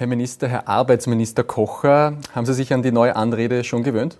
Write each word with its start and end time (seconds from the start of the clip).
Herr 0.00 0.06
Minister, 0.06 0.48
Herr 0.48 0.66
Arbeitsminister 0.66 1.44
Kocher, 1.44 2.14
haben 2.34 2.46
Sie 2.46 2.54
sich 2.54 2.72
an 2.72 2.82
die 2.82 2.90
neue 2.90 3.16
Anrede 3.16 3.64
schon 3.64 3.82
gewöhnt? 3.82 4.16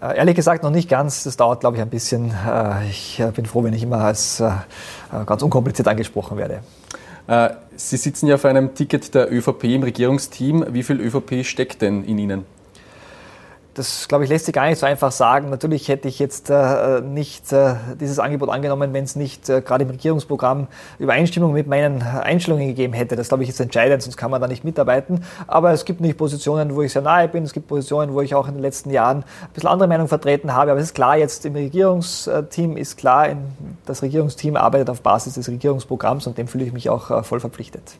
Äh, 0.00 0.16
ehrlich 0.16 0.34
gesagt 0.34 0.62
noch 0.62 0.70
nicht 0.70 0.88
ganz. 0.88 1.24
Das 1.24 1.36
dauert, 1.36 1.60
glaube 1.60 1.76
ich, 1.76 1.82
ein 1.82 1.90
bisschen. 1.90 2.30
Äh, 2.30 2.88
ich 2.88 3.20
äh, 3.20 3.30
bin 3.30 3.44
froh, 3.44 3.62
wenn 3.62 3.74
ich 3.74 3.82
immer 3.82 3.98
als 3.98 4.42
ganz 5.26 5.42
unkompliziert 5.42 5.88
angesprochen 5.88 6.38
werde. 6.38 6.60
Sie 7.76 7.98
sitzen 7.98 8.28
ja 8.28 8.36
auf 8.36 8.46
einem 8.46 8.74
Ticket 8.74 9.14
der 9.14 9.30
ÖVP 9.30 9.64
im 9.64 9.82
Regierungsteam. 9.82 10.64
Wie 10.70 10.82
viel 10.82 10.98
ÖVP 10.98 11.44
steckt 11.44 11.82
denn 11.82 12.02
in 12.02 12.16
Ihnen? 12.16 12.46
Das, 13.80 14.08
glaube 14.08 14.24
ich, 14.24 14.30
lässt 14.30 14.44
sich 14.44 14.54
gar 14.54 14.68
nicht 14.68 14.78
so 14.78 14.84
einfach 14.84 15.10
sagen. 15.10 15.48
Natürlich 15.48 15.88
hätte 15.88 16.06
ich 16.06 16.18
jetzt 16.18 16.50
äh, 16.50 17.00
nicht 17.00 17.50
äh, 17.50 17.76
dieses 17.98 18.18
Angebot 18.18 18.50
angenommen, 18.50 18.92
wenn 18.92 19.04
es 19.04 19.16
nicht 19.16 19.48
äh, 19.48 19.62
gerade 19.62 19.84
im 19.84 19.90
Regierungsprogramm 19.90 20.66
Übereinstimmung 20.98 21.54
mit 21.54 21.66
meinen 21.66 22.02
Einstellungen 22.02 22.68
gegeben 22.68 22.92
hätte. 22.92 23.16
Das, 23.16 23.28
glaube 23.28 23.42
ich, 23.42 23.48
ist 23.48 23.58
entscheidend, 23.58 24.02
sonst 24.02 24.18
kann 24.18 24.30
man 24.30 24.38
da 24.38 24.48
nicht 24.48 24.64
mitarbeiten. 24.64 25.24
Aber 25.46 25.72
es 25.72 25.86
gibt 25.86 26.02
nicht 26.02 26.18
Positionen, 26.18 26.74
wo 26.74 26.82
ich 26.82 26.92
sehr 26.92 27.00
nahe 27.00 27.26
bin. 27.26 27.42
Es 27.42 27.54
gibt 27.54 27.68
Positionen, 27.68 28.12
wo 28.12 28.20
ich 28.20 28.34
auch 28.34 28.48
in 28.48 28.54
den 28.54 28.62
letzten 28.62 28.90
Jahren 28.90 29.18
ein 29.20 29.52
bisschen 29.54 29.70
andere 29.70 29.88
Meinung 29.88 30.08
vertreten 30.08 30.52
habe. 30.52 30.72
Aber 30.72 30.80
es 30.80 30.88
ist 30.88 30.94
klar, 30.94 31.16
jetzt 31.16 31.46
im 31.46 31.54
Regierungsteam 31.54 32.76
ist 32.76 32.98
klar, 32.98 33.28
das 33.86 34.02
Regierungsteam 34.02 34.56
arbeitet 34.56 34.90
auf 34.90 35.00
Basis 35.00 35.34
des 35.34 35.48
Regierungsprogramms 35.48 36.26
und 36.26 36.36
dem 36.36 36.48
fühle 36.48 36.64
ich 36.64 36.74
mich 36.74 36.90
auch 36.90 37.10
äh, 37.10 37.22
voll 37.22 37.40
verpflichtet. 37.40 37.94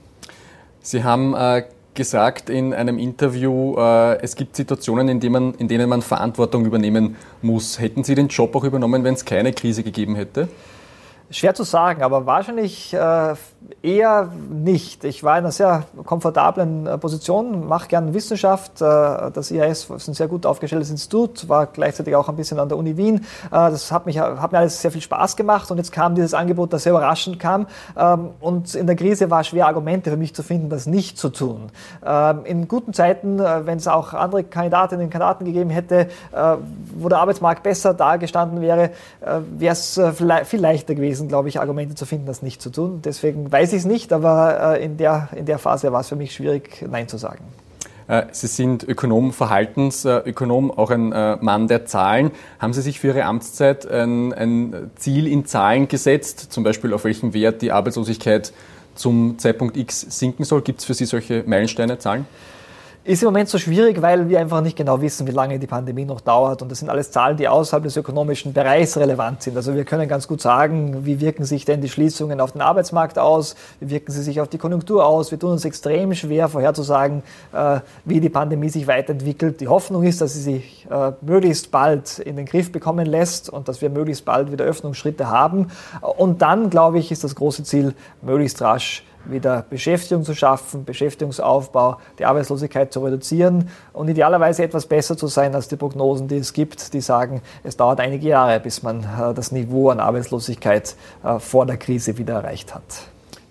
Sie 0.83 1.05
haben 1.05 1.35
äh, 1.35 1.63
gesagt 2.01 2.49
in 2.49 2.73
einem 2.73 2.99
Interview, 2.99 3.77
äh, 3.77 4.23
es 4.23 4.35
gibt 4.35 4.57
Situationen, 4.57 5.11
in 5.11 5.21
denen, 5.21 5.33
man, 5.33 5.55
in 5.57 5.69
denen 5.69 5.87
man 5.87 6.01
Verantwortung 6.01 6.65
übernehmen 6.65 7.17
muss. 7.43 7.79
Hätten 7.79 8.05
Sie 8.05 8.15
den 8.15 8.29
Job 8.29 8.57
auch 8.57 8.65
übernommen, 8.65 9.05
wenn 9.05 9.13
es 9.13 9.27
keine 9.27 9.53
Krise 9.53 9.83
gegeben 9.83 10.15
hätte? 10.15 10.49
Schwer 11.31 11.55
zu 11.55 11.63
sagen, 11.63 12.03
aber 12.03 12.27
wahrscheinlich 12.27 12.93
äh, 12.93 13.35
eher 13.83 14.31
nicht. 14.51 15.05
Ich 15.05 15.23
war 15.23 15.39
in 15.39 15.45
einer 15.45 15.53
sehr 15.53 15.85
komfortablen 16.05 16.87
äh, 16.87 16.99
Position, 16.99 17.67
mache 17.67 17.89
gern 17.89 18.15
Wissenschaft. 18.15 18.81
Äh, 18.81 19.31
das 19.33 19.51
IAS 19.51 19.91
ist 19.91 20.09
ein 20.09 20.15
sehr 20.15 20.29
gut 20.29 20.45
aufgestelltes 20.45 20.91
Institut, 20.91 21.49
war 21.49 21.67
gleichzeitig 21.67 22.15
auch 22.17 22.29
ein 22.29 22.37
bisschen 22.37 22.59
an 22.59 22.69
der 22.69 22.77
Uni 22.77 22.97
Wien. 22.97 23.17
Äh, 23.17 23.21
das 23.51 23.93
hat, 23.93 24.07
mich, 24.07 24.19
hat 24.19 24.53
mir 24.53 24.59
alles 24.59 24.81
sehr 24.81 24.91
viel 24.91 25.01
Spaß 25.01 25.37
gemacht 25.37 25.71
und 25.71 25.79
jetzt 25.79 25.93
kam 25.93 26.15
dieses 26.15 26.35
Angebot, 26.35 26.73
das 26.73 26.83
sehr 26.83 26.93
überraschend 26.93 27.39
kam. 27.39 27.67
Ähm, 27.97 28.31
und 28.41 28.75
in 28.75 28.87
der 28.87 28.97
Krise 28.97 29.31
war 29.31 29.41
es 29.41 29.49
schwer, 29.49 29.67
Argumente 29.67 30.11
für 30.11 30.17
mich 30.17 30.35
zu 30.35 30.43
finden, 30.43 30.69
das 30.69 30.87
nicht 30.87 31.19
zu 31.19 31.29
tun. 31.29 31.71
Ähm, 32.05 32.45
in 32.45 32.69
guten 32.69 32.93
Zeiten, 32.93 33.39
wenn 33.39 33.79
es 33.79 33.89
auch 33.89 34.15
andere 34.15 34.45
Kandidatinnen 34.45 35.07
und 35.07 35.11
Kandidaten 35.11 35.45
gegeben 35.45 35.71
hätte, 35.71 36.09
wo 36.95 37.09
der 37.09 37.19
Arbeitsmarkt 37.19 37.63
besser 37.63 37.95
dargestanden 37.95 38.61
wäre, 38.61 38.91
wäre 39.21 39.73
es 39.73 40.01
viel 40.45 40.61
leichter 40.61 40.95
gewesen, 40.95 41.20
glaube 41.29 41.49
ich, 41.49 41.61
Argumente 41.61 41.95
zu 41.95 42.07
finden, 42.07 42.27
das 42.27 42.43
nicht 42.43 42.63
zu 42.63 42.71
tun. 42.71 43.01
Deswegen 43.05 43.51
weiß 43.51 43.73
ich 43.73 43.81
es 43.81 43.85
nicht, 43.85 44.13
aber 44.13 44.79
in 44.79 44.97
der, 44.97 45.29
in 45.35 45.47
der 45.47 45.59
Phase 45.59 45.93
war 45.93 46.01
es 46.01 46.09
für 46.09 46.17
mich 46.17 46.35
schwierig, 46.35 46.85
Nein 46.89 47.09
zu 47.09 47.17
sagen. 47.17 47.45
Äh, 48.11 48.27
Sie 48.33 48.49
sind 48.49 48.83
Ökonom, 48.83 49.33
Verhaltensökonom, 49.33 50.73
auch 50.73 50.91
ein 50.91 51.13
äh, 51.13 51.37
Mann 51.41 51.69
der 51.69 51.87
Zahlen. 51.87 52.33
Haben 52.59 52.73
Sie 52.73 52.83
sich 52.83 52.99
für 52.99 53.09
Ihre 53.09 53.25
Amtszeit 53.25 53.89
ein, 53.89 54.33
ein 54.33 54.91
Ziel 54.97 55.29
in 55.29 55.47
Zahlen 55.47 55.87
gesetzt, 55.87 56.53
zum 56.53 56.65
Beispiel 56.65 56.93
auf 56.93 57.05
welchen 57.05 57.33
Wert 57.35 57.63
die 57.63 57.71
Arbeitslosigkeit 57.71 58.53
zum 58.97 59.39
Zeitpunkt 59.39 59.77
X 59.77 60.01
sinken 60.01 60.45
soll? 60.45 60.63
Gibt 60.63 60.81
es 60.81 60.87
für 60.87 60.95
Sie 60.95 61.05
solche 61.05 61.45
Meilensteine, 61.47 61.99
Zahlen? 61.99 62.27
Ist 63.03 63.23
im 63.23 63.29
Moment 63.29 63.49
so 63.49 63.57
schwierig, 63.57 64.03
weil 64.03 64.29
wir 64.29 64.39
einfach 64.41 64.61
nicht 64.61 64.77
genau 64.77 65.01
wissen, 65.01 65.27
wie 65.27 65.31
lange 65.31 65.59
die 65.59 65.67
Pandemie 65.67 66.05
noch 66.05 66.21
dauert. 66.21 66.61
Und 66.61 66.71
das 66.71 66.81
sind 66.81 66.91
alles 66.91 67.11
Zahlen, 67.11 67.39
die 67.39 67.49
außerhalb 67.49 67.83
des 67.83 67.97
ökonomischen 67.97 68.53
Bereichs 68.53 68.95
relevant 68.99 69.43
sind. 69.43 69.57
Also 69.57 69.75
wir 69.75 69.85
können 69.85 70.07
ganz 70.07 70.29
gut 70.29 70.43
sagen, 70.43 71.07
wie 71.07 71.19
wirken 71.19 71.47
sich 71.47 71.65
denn 71.65 71.81
die 71.81 71.89
Schließungen 71.89 72.43
auf 72.43 72.53
den 72.53 72.61
Arbeitsmarkt 72.61 73.19
aus, 73.19 73.57
wie 73.81 73.89
wirken 73.89 74.13
sie 74.13 74.23
sich 74.23 74.39
auf 74.43 74.49
die 74.49 74.59
Konjunktur 74.59 75.07
aus. 75.07 75.31
Wir 75.31 75.39
tun 75.39 75.53
uns 75.53 75.65
extrem 75.65 76.15
schwer 76.15 76.51
vorherzusagen, 76.51 77.23
äh, 77.55 77.81
wie 78.05 78.21
die 78.21 78.29
Pandemie 78.29 78.69
sich 78.69 78.87
weiterentwickelt. 78.87 79.63
Die 79.63 79.69
Hoffnung 79.69 80.03
ist, 80.03 80.21
dass 80.21 80.35
sie 80.35 80.43
sich 80.43 80.87
äh, 80.91 81.13
möglichst 81.23 81.71
bald 81.71 82.19
in 82.19 82.37
den 82.37 82.45
Griff 82.45 82.71
bekommen 82.71 83.07
lässt 83.07 83.49
und 83.49 83.67
dass 83.67 83.81
wir 83.81 83.89
möglichst 83.89 84.27
bald 84.27 84.53
wieder 84.53 84.67
Öffnungsschritte 84.67 85.31
haben. 85.31 85.69
Und 86.03 86.43
dann, 86.43 86.69
glaube 86.69 86.99
ich, 86.99 87.11
ist 87.11 87.25
das 87.25 87.35
große 87.35 87.65
Ziel, 87.65 87.95
möglichst 88.21 88.61
rasch 88.61 89.05
wieder 89.25 89.65
Beschäftigung 89.69 90.25
zu 90.25 90.35
schaffen, 90.35 90.85
Beschäftigungsaufbau, 90.85 91.99
die 92.19 92.25
Arbeitslosigkeit 92.25 92.93
zu 92.93 93.01
reduzieren 93.05 93.69
und 93.93 94.09
idealerweise 94.09 94.63
etwas 94.63 94.87
besser 94.87 95.17
zu 95.17 95.27
sein 95.27 95.55
als 95.55 95.69
die 95.69 95.77
Prognosen, 95.77 96.29
die 96.29 96.37
es 96.37 96.53
gibt, 96.53 96.93
die 96.93 97.01
sagen, 97.01 97.43
es 97.63 97.77
dauert 97.77 98.01
einige 98.01 98.29
Jahre, 98.29 98.61
bis 98.61 98.83
man 98.83 99.01
äh, 99.01 99.35
das 99.35 99.53
Niveau 99.53 99.91
an 99.91 100.01
Arbeitslosigkeit 100.01 100.97
äh, 101.25 101.39
vor 101.39 101.67
der 101.67 101.77
Krise 101.77 102.19
wieder 102.19 102.35
erreicht 102.35 102.75
hat. 102.75 102.83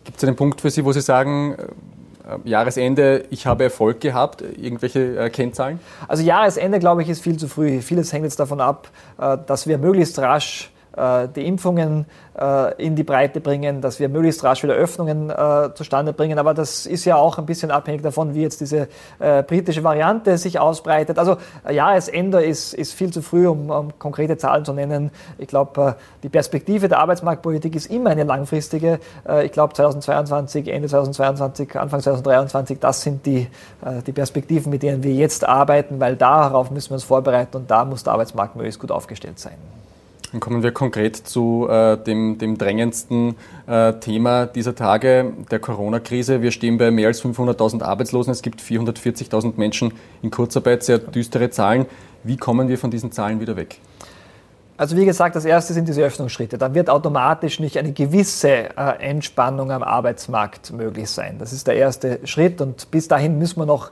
Gibt 0.04 0.18
es 0.18 0.24
einen 0.24 0.36
Punkt 0.36 0.62
für 0.62 0.70
Sie, 0.70 0.84
wo 0.86 0.92
Sie 0.92 1.02
sagen, 1.02 1.56
äh, 1.56 2.50
Jahresende, 2.50 3.26
ich 3.30 3.46
habe 3.46 3.64
Erfolg 3.66 4.02
gehabt, 4.02 4.42
irgendwelche 4.42 5.30
Kennzahlen? 5.32 5.80
Also 6.08 6.24
Jahresende, 6.24 6.80
glaube 6.80 7.02
ich, 7.02 7.10
ist 7.10 7.22
viel 7.24 7.38
zu 7.38 7.48
früh. 7.48 7.82
Vieles 7.82 8.14
hängt 8.14 8.26
jetzt 8.26 8.40
davon 8.40 8.62
ab, 8.62 8.90
dass 9.18 9.66
wir 9.66 9.80
möglichst 9.80 10.20
rasch 10.20 10.72
die 10.96 11.48
Impfungen 11.48 12.06
äh, 12.40 12.74
in 12.84 12.96
die 12.96 13.04
Breite 13.04 13.42
bringen, 13.42 13.82
dass 13.82 14.00
wir 14.00 14.10
möglichst 14.10 14.44
rasch 14.44 14.64
wieder 14.64 14.74
Öffnungen 14.74 15.30
äh, 15.30 15.70
zustande 15.74 16.14
bringen. 16.14 16.40
Aber 16.40 16.54
das 16.54 16.86
ist 16.86 17.06
ja 17.06 17.16
auch 17.16 17.38
ein 17.38 17.46
bisschen 17.46 17.72
abhängig 17.72 18.02
davon, 18.02 18.34
wie 18.34 18.42
jetzt 18.42 18.62
diese 18.62 18.88
äh, 19.20 19.44
britische 19.44 19.84
Variante 19.84 20.38
sich 20.38 20.60
ausbreitet. 20.60 21.20
Also 21.20 21.38
äh, 21.68 21.74
Jahresende 21.74 22.44
ist, 22.44 22.74
ist 22.74 22.94
viel 22.94 23.12
zu 23.12 23.22
früh, 23.22 23.48
um, 23.48 23.70
um 23.70 24.00
konkrete 24.00 24.38
Zahlen 24.38 24.66
zu 24.66 24.74
nennen. 24.74 25.12
Ich 25.38 25.48
glaube, 25.48 25.96
äh, 25.98 26.02
die 26.24 26.30
Perspektive 26.30 26.88
der 26.88 27.00
Arbeitsmarktpolitik 27.00 27.76
ist 27.76 27.88
immer 27.88 28.12
eine 28.12 28.24
langfristige. 28.24 29.00
Äh, 29.28 29.46
ich 29.46 29.52
glaube, 29.52 29.74
2022, 29.74 30.68
Ende 30.68 30.88
2022, 30.88 31.80
Anfang 31.80 32.02
2023, 32.02 32.80
das 32.80 33.02
sind 33.02 33.26
die, 33.26 33.48
äh, 33.84 34.02
die 34.06 34.14
Perspektiven, 34.14 34.70
mit 34.70 34.84
denen 34.84 35.04
wir 35.04 35.14
jetzt 35.14 35.48
arbeiten, 35.48 36.00
weil 36.00 36.16
darauf 36.16 36.72
müssen 36.72 36.92
wir 36.92 36.96
uns 36.96 37.04
vorbereiten 37.04 37.58
und 37.58 37.72
da 37.72 37.86
muss 37.86 38.04
der 38.04 38.14
Arbeitsmarkt 38.14 38.56
möglichst 38.56 38.80
gut 38.80 38.92
aufgestellt 38.92 39.40
sein. 39.40 39.56
Dann 40.32 40.40
kommen 40.40 40.62
wir 40.62 40.72
konkret 40.72 41.16
zu 41.16 41.68
äh, 41.70 41.98
dem, 41.98 42.38
dem 42.38 42.58
drängendsten 42.58 43.36
äh, 43.66 43.94
Thema 43.94 44.46
dieser 44.46 44.76
Tage, 44.76 45.34
der 45.50 45.60
Corona-Krise. 45.60 46.42
Wir 46.42 46.52
stehen 46.52 46.78
bei 46.78 46.92
mehr 46.92 47.08
als 47.08 47.24
500.000 47.24 47.82
Arbeitslosen. 47.82 48.32
Es 48.32 48.44
gibt 48.44 48.62
440.000 48.62 49.54
Menschen 49.58 49.94
in 50.22 50.30
Kurzarbeit, 50.30 50.84
sehr 50.84 51.00
düstere 51.00 51.50
Zahlen. 51.50 51.88
Wie 52.24 52.38
kommen 52.38 52.70
wir 52.70 52.78
von 52.78 52.92
diesen 52.92 53.12
Zahlen 53.12 53.40
wieder 53.40 53.56
weg? 53.56 53.80
Also 54.78 54.96
wie 54.96 55.06
gesagt, 55.06 55.36
das 55.36 55.44
erste 55.44 55.74
sind 55.74 55.88
diese 55.88 56.04
Öffnungsschritte. 56.04 56.58
Dann 56.58 56.74
wird 56.74 56.90
automatisch 56.90 57.60
nicht 57.60 57.78
eine 57.78 57.92
gewisse 57.92 58.50
äh, 58.50 59.00
Entspannung 59.00 59.72
am 59.72 59.84
Arbeitsmarkt 59.84 60.72
möglich 60.72 61.10
sein. 61.10 61.38
Das 61.40 61.52
ist 61.52 61.68
der 61.68 61.76
erste 61.76 62.20
Schritt 62.26 62.62
und 62.62 62.90
bis 62.92 63.08
dahin 63.08 63.40
müssen 63.40 63.60
wir 63.60 63.66
noch 63.66 63.92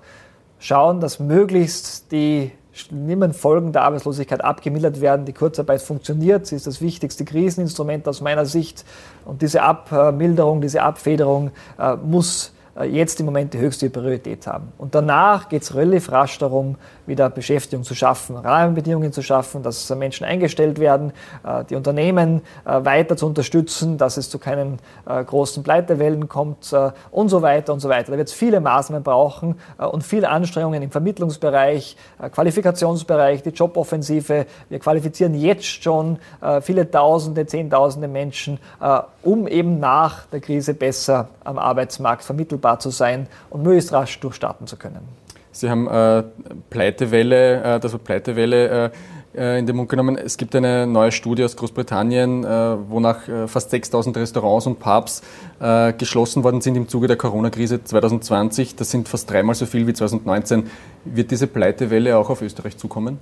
schauen, 0.59 1.01
dass 1.01 1.19
möglichst 1.19 2.11
die 2.11 2.51
schlimmen 2.77 3.33
Folgen 3.33 3.71
der 3.71 3.83
Arbeitslosigkeit 3.83 4.43
abgemildert 4.43 5.01
werden. 5.01 5.25
Die 5.25 5.33
Kurzarbeit 5.33 5.81
funktioniert, 5.81 6.45
sie 6.45 6.55
ist 6.55 6.67
das 6.67 6.81
wichtigste 6.81 7.25
Kriseninstrument 7.25 8.07
aus 8.07 8.21
meiner 8.21 8.45
Sicht. 8.45 8.85
Und 9.25 9.41
diese 9.41 9.63
Abmilderung, 9.63 10.61
diese 10.61 10.83
Abfederung 10.83 11.51
äh, 11.79 11.95
muss 11.95 12.53
jetzt 12.85 13.19
im 13.19 13.25
Moment 13.25 13.53
die 13.53 13.59
höchste 13.59 13.89
Priorität 13.89 14.47
haben. 14.47 14.71
Und 14.77 14.95
danach 14.95 15.49
geht 15.49 15.63
es 15.63 15.75
relativ 15.75 16.11
rasch 16.11 16.37
darum, 16.37 16.75
wieder 17.05 17.29
Beschäftigung 17.29 17.83
zu 17.83 17.95
schaffen, 17.95 18.35
Rahmenbedingungen 18.35 19.11
zu 19.11 19.21
schaffen, 19.21 19.63
dass 19.63 19.89
Menschen 19.89 20.25
eingestellt 20.25 20.79
werden, 20.79 21.13
äh, 21.43 21.63
die 21.65 21.75
Unternehmen 21.75 22.41
äh, 22.65 22.85
weiter 22.85 23.17
zu 23.17 23.25
unterstützen, 23.25 23.97
dass 23.97 24.17
es 24.17 24.29
zu 24.29 24.39
keinen 24.39 24.79
großen 25.05 25.63
Pleitewellen 25.63 26.27
kommt 26.27 26.73
und 27.11 27.29
so 27.29 27.41
weiter 27.41 27.73
und 27.73 27.79
so 27.79 27.89
weiter. 27.89 28.11
Da 28.11 28.17
wird 28.17 28.27
es 28.27 28.33
viele 28.33 28.59
Maßnahmen 28.59 29.03
brauchen 29.03 29.55
und 29.77 30.03
viele 30.03 30.29
Anstrengungen 30.29 30.81
im 30.81 30.91
Vermittlungsbereich, 30.91 31.95
Qualifikationsbereich, 32.31 33.43
die 33.43 33.49
Joboffensive. 33.49 34.45
Wir 34.69 34.79
qualifizieren 34.79 35.33
jetzt 35.33 35.65
schon 35.65 36.19
viele 36.61 36.89
Tausende, 36.89 37.45
Zehntausende 37.45 38.07
Menschen, 38.07 38.59
um 39.27 39.45
eben 39.45 39.81
nach 39.81 40.25
der 40.27 40.39
Krise 40.39 40.73
besser 40.73 41.27
am 41.43 41.59
Arbeitsmarkt 41.59 42.23
vermittelbar 42.23 42.79
zu 42.79 42.91
sein 42.91 43.27
und 43.49 43.61
möglichst 43.61 43.91
rasch 43.91 44.17
durchstarten 44.21 44.67
zu 44.67 44.77
können. 44.77 45.01
Sie 45.51 45.69
haben 45.69 45.85
äh, 45.89 46.23
Pleitewelle, 46.69 47.61
äh, 47.61 47.79
das 47.81 47.97
Pleitewelle 47.97 48.91
äh, 49.35 49.59
in 49.59 49.65
den 49.65 49.75
Mund 49.75 49.89
genommen. 49.89 50.17
Es 50.17 50.37
gibt 50.37 50.55
eine 50.55 50.87
neue 50.87 51.11
Studie 51.11 51.43
aus 51.43 51.57
Großbritannien, 51.57 52.45
äh, 52.45 52.77
wonach 52.89 53.27
äh, 53.27 53.49
fast 53.49 53.71
6000 53.71 54.15
Restaurants 54.15 54.65
und 54.65 54.79
Pubs 54.79 55.21
äh, 55.59 55.91
geschlossen 55.91 56.45
worden 56.45 56.61
sind 56.61 56.77
im 56.77 56.87
Zuge 56.87 57.07
der 57.07 57.17
Corona-Krise 57.17 57.83
2020. 57.83 58.77
Das 58.77 58.91
sind 58.91 59.09
fast 59.09 59.29
dreimal 59.29 59.55
so 59.55 59.65
viel 59.65 59.87
wie 59.87 59.93
2019. 59.93 60.69
Wird 61.03 61.31
diese 61.31 61.47
Pleitewelle 61.47 62.17
auch 62.17 62.29
auf 62.29 62.41
Österreich 62.41 62.77
zukommen? 62.77 63.19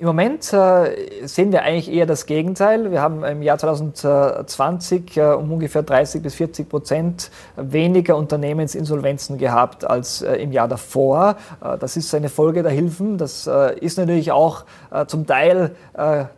Im 0.00 0.06
Moment 0.06 0.52
äh, 0.52 1.26
sehen 1.26 1.50
wir 1.50 1.62
eigentlich 1.62 1.92
eher 1.92 2.06
das 2.06 2.26
Gegenteil. 2.26 2.92
Wir 2.92 3.02
haben 3.02 3.24
im 3.24 3.42
Jahr 3.42 3.58
2020 3.58 5.16
äh, 5.16 5.22
um 5.32 5.50
ungefähr 5.50 5.82
30 5.82 6.22
bis 6.22 6.36
40 6.36 6.68
Prozent 6.68 7.32
weniger 7.56 8.16
Unternehmensinsolvenzen 8.16 9.38
gehabt 9.38 9.84
als 9.84 10.22
äh, 10.22 10.36
im 10.36 10.52
Jahr 10.52 10.68
davor. 10.68 11.34
Äh, 11.60 11.78
das 11.78 11.96
ist 11.96 12.14
eine 12.14 12.28
Folge 12.28 12.62
der 12.62 12.70
Hilfen. 12.70 13.18
Das 13.18 13.48
äh, 13.48 13.76
ist 13.80 13.98
natürlich 13.98 14.30
auch 14.30 14.66
äh, 14.92 15.06
zum 15.06 15.26
Teil 15.26 15.74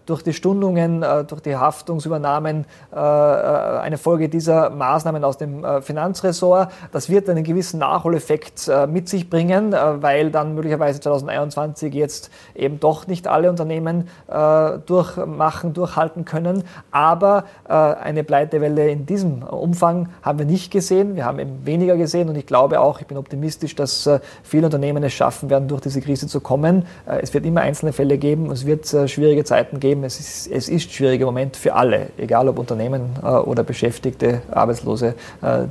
durch 0.06 0.22
die 0.22 0.32
Stundungen, 0.32 1.04
durch 1.28 1.42
die 1.42 1.54
Haftungsübernahmen 1.54 2.64
eine 2.90 3.98
Folge 3.98 4.30
dieser 4.30 4.70
Maßnahmen 4.70 5.22
aus 5.22 5.36
dem 5.36 5.64
Finanzressort. 5.82 6.72
Das 6.90 7.10
wird 7.10 7.28
einen 7.28 7.44
gewissen 7.44 7.78
Nachholeffekt 7.80 8.70
mit 8.88 9.10
sich 9.10 9.28
bringen, 9.28 9.72
weil 9.72 10.30
dann 10.30 10.54
möglicherweise 10.54 11.00
2021 11.00 11.92
jetzt 11.92 12.30
eben 12.54 12.80
doch 12.80 13.06
nicht 13.06 13.28
alle 13.28 13.49
Unternehmen 13.50 14.08
äh, 14.28 14.78
durchmachen, 14.86 15.72
durchhalten 15.72 16.24
können. 16.24 16.64
Aber 16.90 17.44
äh, 17.68 17.72
eine 17.72 18.24
Pleitewelle 18.24 18.88
in 18.88 19.06
diesem 19.06 19.42
Umfang 19.42 20.08
haben 20.22 20.38
wir 20.38 20.46
nicht 20.46 20.70
gesehen. 20.70 21.16
Wir 21.16 21.24
haben 21.24 21.38
eben 21.38 21.66
weniger 21.66 21.96
gesehen 21.96 22.28
und 22.28 22.36
ich 22.36 22.46
glaube 22.46 22.80
auch, 22.80 23.00
ich 23.00 23.06
bin 23.06 23.16
optimistisch, 23.16 23.74
dass 23.74 24.06
äh, 24.06 24.20
viele 24.42 24.66
Unternehmen 24.66 25.02
es 25.02 25.12
schaffen 25.12 25.50
werden, 25.50 25.68
durch 25.68 25.80
diese 25.80 26.00
Krise 26.00 26.26
zu 26.26 26.40
kommen. 26.40 26.86
Äh, 27.06 27.20
es 27.22 27.34
wird 27.34 27.44
immer 27.46 27.60
einzelne 27.60 27.92
Fälle 27.92 28.18
geben, 28.18 28.50
es 28.50 28.66
wird 28.66 28.92
äh, 28.92 29.08
schwierige 29.08 29.44
Zeiten 29.44 29.80
geben. 29.80 30.04
Es 30.04 30.20
ist, 30.20 30.46
es 30.46 30.68
ist 30.68 30.92
schwieriger 30.92 31.26
Moment 31.26 31.56
für 31.56 31.74
alle, 31.74 32.08
egal 32.16 32.48
ob 32.48 32.58
Unternehmen 32.58 33.10
äh, 33.22 33.26
oder 33.26 33.62
Beschäftigte, 33.64 34.42
Arbeitslose, 34.50 35.14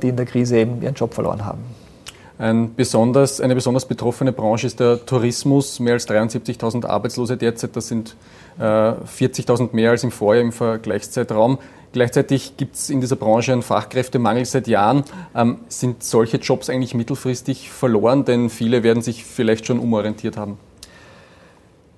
die 0.02 0.08
in 0.08 0.16
der 0.16 0.26
Krise 0.26 0.58
eben 0.58 0.82
ihren 0.82 0.94
Job 0.94 1.14
verloren 1.14 1.44
haben. 1.44 1.79
Ein 2.40 2.74
besonders, 2.74 3.38
eine 3.42 3.54
besonders 3.54 3.84
betroffene 3.84 4.32
Branche 4.32 4.66
ist 4.66 4.80
der 4.80 5.04
Tourismus. 5.04 5.78
Mehr 5.78 5.92
als 5.92 6.08
73.000 6.08 6.86
Arbeitslose 6.86 7.36
derzeit. 7.36 7.76
Das 7.76 7.88
sind 7.88 8.16
äh, 8.58 8.62
40.000 8.62 9.68
mehr 9.72 9.90
als 9.90 10.04
im 10.04 10.10
Vorjahr 10.10 10.42
im 10.42 10.50
Vergleichszeitraum. 10.50 11.58
Gleichzeitig 11.92 12.56
gibt 12.56 12.76
es 12.76 12.88
in 12.88 13.02
dieser 13.02 13.16
Branche 13.16 13.52
einen 13.52 13.60
Fachkräftemangel 13.60 14.46
seit 14.46 14.68
Jahren. 14.68 15.04
Ähm, 15.34 15.58
sind 15.68 16.02
solche 16.02 16.38
Jobs 16.38 16.70
eigentlich 16.70 16.94
mittelfristig 16.94 17.70
verloren? 17.70 18.24
Denn 18.24 18.48
viele 18.48 18.82
werden 18.82 19.02
sich 19.02 19.22
vielleicht 19.22 19.66
schon 19.66 19.78
umorientiert 19.78 20.38
haben. 20.38 20.56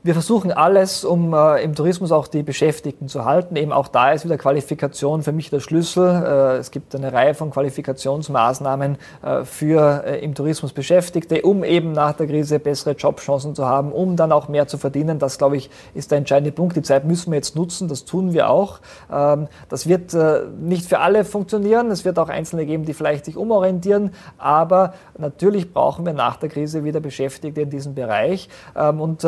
Wir 0.04 0.14
versuchen 0.14 0.50
alles, 0.50 1.04
um 1.04 1.32
äh, 1.32 1.62
im 1.62 1.76
Tourismus 1.76 2.10
auch 2.10 2.26
die 2.26 2.42
Beschäftigten 2.42 3.06
zu 3.06 3.24
halten. 3.24 3.54
Eben 3.54 3.70
auch 3.70 3.86
da 3.86 4.10
ist 4.10 4.24
wieder 4.24 4.36
Qualifikation 4.36 5.22
für 5.22 5.30
mich 5.30 5.48
der 5.48 5.60
Schlüssel. 5.60 6.24
Äh, 6.26 6.56
es 6.56 6.72
gibt 6.72 6.92
eine 6.96 7.12
Reihe 7.12 7.34
von 7.34 7.52
Qualifikationsmaßnahmen 7.52 8.98
äh, 9.22 9.44
für 9.44 10.02
äh, 10.04 10.18
im 10.24 10.34
Tourismus 10.34 10.72
Beschäftigte, 10.72 11.42
um 11.42 11.62
eben 11.62 11.92
nach 11.92 12.14
der 12.14 12.26
Krise 12.26 12.58
bessere 12.58 12.94
Jobchancen 12.94 13.54
zu 13.54 13.64
haben, 13.64 13.92
um 13.92 14.16
dann 14.16 14.32
auch 14.32 14.48
mehr 14.48 14.66
zu 14.66 14.76
verdienen. 14.76 15.20
Das, 15.20 15.38
glaube 15.38 15.56
ich, 15.56 15.70
ist 15.94 16.10
der 16.10 16.18
entscheidende 16.18 16.50
Punkt. 16.50 16.74
Die 16.74 16.82
Zeit 16.82 17.04
müssen 17.04 17.30
wir 17.30 17.36
jetzt 17.36 17.54
nutzen. 17.54 17.86
Das 17.86 18.04
tun 18.04 18.32
wir 18.32 18.50
auch. 18.50 18.80
Ähm, 19.08 19.46
das 19.68 19.86
wird 19.86 20.14
äh, 20.14 20.40
nicht 20.60 20.84
für 20.84 20.98
alle 20.98 21.24
funktionieren. 21.24 21.92
Es 21.92 22.04
wird 22.04 22.18
auch 22.18 22.28
Einzelne 22.28 22.66
geben, 22.66 22.84
die 22.84 22.94
vielleicht 22.94 23.24
sich 23.26 23.36
umorientieren. 23.36 24.10
Aber 24.36 24.94
natürlich 25.16 25.72
brauchen 25.72 26.04
wir 26.04 26.12
nach 26.12 26.38
der 26.38 26.48
Krise 26.48 26.82
wieder 26.82 26.98
Beschäftigte 26.98 27.60
in 27.60 27.70
diesem 27.70 27.94
Bereich. 27.94 28.48
Ähm, 28.74 29.00
und 29.00 29.24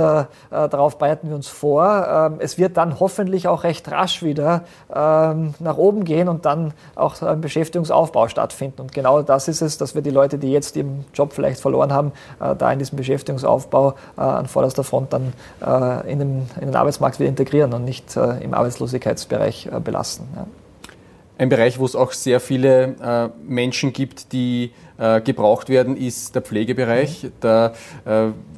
äh, 0.65 0.67
äh, 0.67 0.69
darauf 0.69 0.99
bereiten 0.99 1.29
wir 1.29 1.37
uns 1.37 1.49
vor. 1.49 2.07
Ähm, 2.09 2.37
es 2.39 2.59
wird 2.59 2.77
dann 2.77 3.01
hoffentlich 3.01 3.49
auch 3.49 3.65
recht 3.65 3.91
rasch 3.91 4.23
wieder 4.23 4.63
ähm, 4.95 5.55
nach 5.59 5.77
oben 5.77 6.05
gehen 6.05 6.29
und 6.29 6.45
dann 6.45 6.73
auch 6.95 7.21
ein 7.23 7.41
Beschäftigungsaufbau 7.41 8.29
stattfinden. 8.29 8.83
Und 8.83 8.93
genau 8.93 9.23
das 9.23 9.49
ist 9.49 9.63
es, 9.63 9.79
dass 9.79 9.95
wir 9.95 10.03
die 10.03 10.11
Leute, 10.11 10.39
die 10.39 10.53
jetzt 10.53 10.77
ihren 10.77 11.05
Job 11.15 11.33
vielleicht 11.33 11.61
verloren 11.61 11.93
haben, 11.93 12.13
äh, 12.41 12.55
da 12.57 12.73
in 12.73 12.79
diesem 12.79 12.97
Beschäftigungsaufbau 12.97 13.95
äh, 14.17 14.21
an 14.21 14.47
vorderster 14.47 14.85
Front 14.85 15.13
dann 15.13 15.33
in 16.07 16.19
den, 16.19 16.49
in 16.61 16.67
den 16.67 16.77
Arbeitsmarkt 16.77 17.19
wieder 17.19 17.29
integrieren 17.29 17.73
und 17.73 17.85
nicht 17.85 18.17
im 18.17 18.55
Arbeitslosigkeitsbereich 18.55 19.71
belasten. 19.83 20.27
Ein 21.37 21.49
Bereich, 21.49 21.79
wo 21.79 21.85
es 21.85 21.97
auch 21.97 22.13
sehr 22.13 22.39
viele 22.39 23.33
Menschen 23.45 23.93
gibt, 23.93 24.33
die 24.33 24.71
gebraucht 25.25 25.69
werden, 25.69 25.97
ist 25.97 26.37
der 26.37 26.43
Pflegebereich. 26.43 27.25
Mhm. 27.25 27.33
Da 27.41 27.73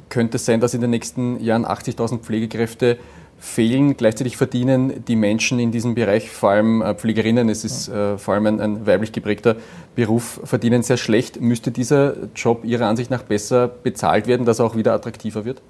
könnte 0.09 0.37
es 0.37 0.45
sein, 0.45 0.59
dass 0.59 0.73
in 0.73 0.81
den 0.81 0.91
nächsten 0.91 1.43
Jahren 1.43 1.65
80.000 1.65 2.19
Pflegekräfte 2.19 2.97
fehlen. 3.39 3.95
Gleichzeitig 3.97 4.37
verdienen 4.37 5.05
die 5.05 5.15
Menschen 5.15 5.59
in 5.59 5.71
diesem 5.71 5.95
Bereich, 5.95 6.29
vor 6.29 6.51
allem 6.51 6.81
äh, 6.81 6.95
Pflegerinnen, 6.95 7.49
es 7.49 7.63
ist 7.63 7.87
äh, 7.87 8.17
vor 8.17 8.33
allem 8.33 8.47
ein, 8.47 8.59
ein, 8.59 8.87
weiblich 8.87 9.11
geprägter 9.11 9.57
Beruf, 9.95 10.39
verdienen 10.43 10.83
sehr 10.83 10.97
schlecht. 10.97 11.39
Müsste 11.39 11.71
dieser 11.71 12.15
Job 12.35 12.65
Ihrer 12.65 12.87
Ansicht 12.87 13.11
nach 13.11 13.23
besser 13.23 13.67
bezahlt 13.67 14.27
werden, 14.27 14.45
dass 14.45 14.59
er 14.59 14.65
auch 14.65 14.75
wieder 14.75 14.93
attraktiver 14.93 15.45
wird? 15.45 15.61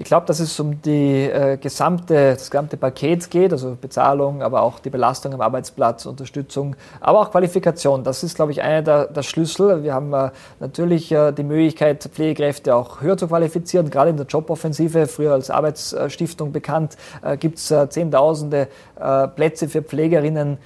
Ich 0.00 0.06
glaube, 0.06 0.24
dass 0.24 0.40
es 0.40 0.58
um 0.58 0.80
die 0.80 1.24
äh, 1.24 1.58
gesamte, 1.58 2.32
das 2.32 2.50
gesamte 2.50 2.78
Paket 2.78 3.30
geht, 3.30 3.52
also 3.52 3.76
Bezahlung, 3.78 4.42
aber 4.42 4.62
auch 4.62 4.78
die 4.78 4.88
Belastung 4.88 5.34
am 5.34 5.42
Arbeitsplatz, 5.42 6.06
Unterstützung, 6.06 6.74
aber 7.02 7.20
auch 7.20 7.30
Qualifikation. 7.30 8.02
Das 8.02 8.22
ist, 8.22 8.34
glaube 8.34 8.50
ich, 8.52 8.62
einer 8.62 8.80
der, 8.80 9.08
der 9.08 9.22
Schlüssel. 9.22 9.82
Wir 9.82 9.92
haben 9.92 10.14
äh, 10.14 10.30
natürlich 10.58 11.12
äh, 11.12 11.32
die 11.32 11.42
Möglichkeit, 11.42 12.02
Pflegekräfte 12.02 12.74
auch 12.74 13.02
höher 13.02 13.18
zu 13.18 13.28
qualifizieren. 13.28 13.90
Gerade 13.90 14.08
in 14.08 14.16
der 14.16 14.24
Joboffensive, 14.24 15.06
früher 15.06 15.34
als 15.34 15.50
Arbeitsstiftung 15.50 16.50
bekannt, 16.50 16.96
äh, 17.20 17.36
gibt 17.36 17.58
es 17.58 17.70
äh, 17.70 17.86
Zehntausende 17.90 18.68
äh, 18.98 19.28
Plätze 19.28 19.68
für 19.68 19.82
Pflegerinnen, 19.82 20.56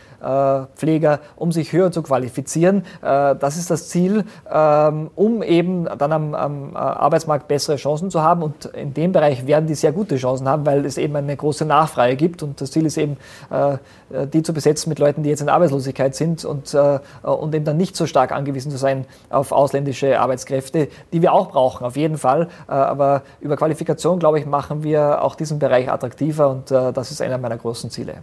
Pfleger, 0.77 1.21
um 1.37 1.53
sich 1.53 1.75
höher 1.75 1.93
zu 1.93 2.03
qualifizieren. 2.03 2.87
das 3.03 3.59
ist 3.59 3.71
das 3.71 3.91
Ziel, 3.91 4.25
ähm, 4.51 5.11
um 5.15 5.43
eben 5.43 5.85
dann 5.99 6.13
am, 6.13 6.35
am 6.35 6.77
Arbeitsmarkt 6.77 7.47
bessere 7.47 7.77
Chancen 7.77 8.11
zu 8.11 8.23
haben. 8.23 8.43
Und 8.43 8.65
in 8.65 8.95
dem 8.95 9.13
Bereich 9.13 9.24
werden 9.47 9.67
die 9.67 9.75
sehr 9.75 9.93
gute 9.93 10.17
Chancen 10.17 10.49
haben, 10.49 10.67
weil 10.67 10.85
es 10.85 10.99
eben 10.99 11.17
eine 11.17 11.37
große 11.37 11.65
Nachfrage 11.65 12.17
gibt. 12.17 12.43
Und 12.43 12.61
das 12.61 12.71
Ziel 12.71 12.87
ist 12.87 12.97
eben, 12.97 13.17
äh, 13.50 13.79
die 14.26 14.43
zu 14.43 14.53
besetzen 14.53 14.88
mit 14.88 14.99
Leuten, 14.99 15.23
die 15.23 15.31
jetzt 15.31 15.41
in 15.41 15.49
Arbeitslosigkeit 15.49 16.15
sind 16.15 16.44
und, 16.44 16.75
äh, 16.75 16.99
und 17.23 17.55
eben 17.55 17.65
dann 17.65 17.76
nicht 17.76 17.97
so 17.97 18.06
stark 18.06 18.32
angewiesen 18.32 18.71
zu 18.71 18.79
sein 18.79 19.06
auf 19.31 19.53
ausländische 19.53 20.21
Arbeitskräfte, 20.21 20.88
die 21.12 21.23
wir 21.23 21.32
auch 21.32 21.50
brauchen, 21.50 21.85
auf 21.85 21.97
jeden 21.97 22.19
Fall. 22.19 22.49
Äh, 22.69 22.73
aber 22.73 23.23
über 23.41 23.56
Qualifikation, 23.56 24.19
glaube 24.19 24.38
ich, 24.38 24.47
machen 24.47 24.82
wir 24.82 25.23
auch 25.23 25.35
diesen 25.35 25.59
Bereich 25.59 25.91
attraktiver 25.91 26.50
und 26.50 26.70
das 26.70 27.11
ist 27.11 27.20
einer 27.20 27.38
meiner 27.38 27.56
großen 27.56 27.91
Ziele. 27.91 28.15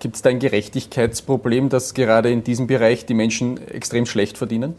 Gibt 0.00 0.16
es 0.16 0.22
da 0.22 0.30
ein 0.30 0.38
Gerechtigkeitsproblem, 0.38 1.68
dass 1.68 1.94
gerade 1.94 2.30
in 2.30 2.42
diesem 2.42 2.66
Bereich 2.66 3.06
die 3.06 3.14
Menschen 3.14 3.58
extrem 3.68 4.06
schlecht 4.06 4.38
verdienen? 4.38 4.74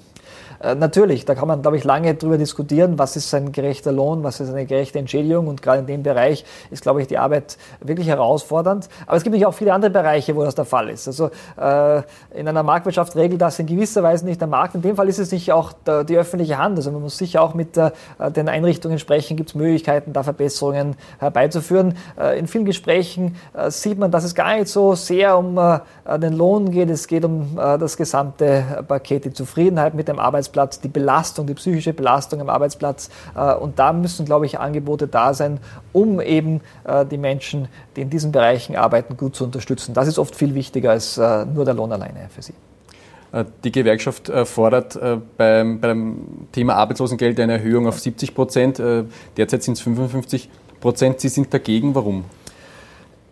Äh, 0.60 0.76
natürlich, 0.76 1.26
da 1.26 1.36
kann 1.36 1.48
man, 1.48 1.62
glaube 1.62 1.78
ich, 1.78 1.84
lange 1.84 2.14
darüber 2.16 2.38
diskutieren, 2.38 2.98
was 2.98 3.16
ist 3.16 3.34
ein 3.34 3.52
gerechter 3.52 3.92
Lohn, 3.92 4.24
was 4.24 4.40
ist 4.40 4.50
eine 4.50 4.66
gerechte 4.66 5.00
Entschädigung 5.00 5.48
und 5.48 5.62
gerade 5.62 5.80
in 5.80 5.88
dem 5.88 6.04
Bereich 6.04 6.46
ist, 6.72 6.82
glaube 6.82 7.02
ich, 7.02 7.08
die 7.08 7.18
Arbeit 7.18 7.58
wirklich 7.82 8.08
herausfordernd. 8.08 8.90
Aber 9.06 9.18
es 9.18 9.24
gibt 9.24 9.34
natürlich 9.34 9.46
auch 9.46 9.54
viele 9.54 9.74
andere 9.74 9.92
Bereiche, 9.92 10.36
wo 10.36 10.44
das 10.44 10.56
der 10.56 10.66
Fall 10.66 10.90
ist. 10.90 11.08
Also 11.08 11.30
äh, 11.60 12.02
in 12.34 12.48
einer 12.48 12.64
Marktwirtschaft 12.64 13.16
regelt 13.16 13.42
das 13.42 13.60
in 13.60 13.68
gewisser 13.68 14.04
Weise 14.04 14.26
nicht 14.26 14.42
der 14.42 14.48
Markt. 14.48 14.76
In 14.76 14.82
dem 14.82 14.96
Fall 14.96 15.08
ist 15.08 15.20
es 15.20 15.32
nicht 15.32 15.52
auch 15.52 15.74
der, 15.74 16.04
die 16.04 16.18
öffentliche 16.18 16.58
Hand. 16.58 16.78
Also 16.78 16.92
man 16.92 17.02
muss 17.02 17.18
sicher 17.18 17.42
auch 17.42 17.54
mit 17.54 17.78
äh, 17.78 17.92
den 18.36 18.50
Einrichtungen 18.50 19.00
sprechen, 19.00 19.38
gibt 19.38 19.50
es 19.50 19.56
Möglichkeiten, 19.56 20.14
da 20.14 20.24
Verbesserungen 20.24 20.96
herbeizuführen. 21.20 21.96
Äh, 22.20 22.40
in 22.40 22.48
vielen 22.48 22.66
Gesprächen 22.66 23.36
äh, 23.54 23.70
sieht 23.70 24.00
man, 24.00 24.12
dass 24.12 24.24
es 24.24 24.34
gar 24.34 24.56
nicht 24.56 24.68
so 24.68 24.96
sehr 24.96 25.38
um 25.38 25.58
äh, 25.58 25.80
den 26.18 26.34
Lohn 26.34 26.72
geht, 26.72 26.90
es 26.90 27.08
geht 27.08 27.26
um 27.26 27.56
das 27.56 27.98
gesamte 27.98 28.84
Paket, 28.88 29.26
die 29.26 29.34
Zufriedenheit 29.34 29.94
mit 29.94 30.08
dem 30.08 30.20
Arbeitsplatz 30.20 30.47
Arbeitsplatz, 30.48 30.80
die 30.80 30.88
Belastung, 30.88 31.48
die 31.48 31.54
psychische 31.54 31.94
Belastung 31.94 32.42
am 32.42 32.50
Arbeitsplatz. 32.50 33.10
Äh, 33.36 33.54
und 33.56 33.80
da 33.80 33.94
müssen, 33.94 34.26
glaube 34.26 34.46
ich, 34.46 34.60
Angebote 34.60 35.08
da 35.08 35.34
sein, 35.34 35.60
um 35.94 36.22
eben 36.22 36.62
äh, 36.86 37.06
die 37.06 37.18
Menschen, 37.18 37.68
die 37.96 38.02
in 38.02 38.10
diesen 38.10 38.32
Bereichen 38.32 38.76
arbeiten, 38.76 39.18
gut 39.18 39.36
zu 39.36 39.44
unterstützen. 39.44 39.94
Das 39.94 40.08
ist 40.08 40.18
oft 40.18 40.36
viel 40.36 40.56
wichtiger 40.56 40.92
als 40.92 41.18
äh, 41.18 41.46
nur 41.46 41.66
der 41.66 41.74
Lohn 41.74 41.92
alleine 41.92 42.30
für 42.34 42.42
sie. 42.42 42.54
Die 43.66 43.74
Gewerkschaft 43.74 44.32
fordert 44.46 44.98
beim, 45.38 45.82
beim, 45.82 46.48
Thema 46.54 46.76
Arbeitslosengeld 46.76 47.38
eine 47.42 47.54
Erhöhung 47.54 47.86
auf 47.86 48.00
70 48.00 48.34
Prozent. 48.34 48.82
Derzeit 49.36 49.64
sind 49.64 49.74
es 49.74 49.82
55 49.82 50.50
Prozent. 50.80 51.20
Sie 51.20 51.28
sind 51.28 51.54
dagegen. 51.54 51.94
Warum? 51.94 52.24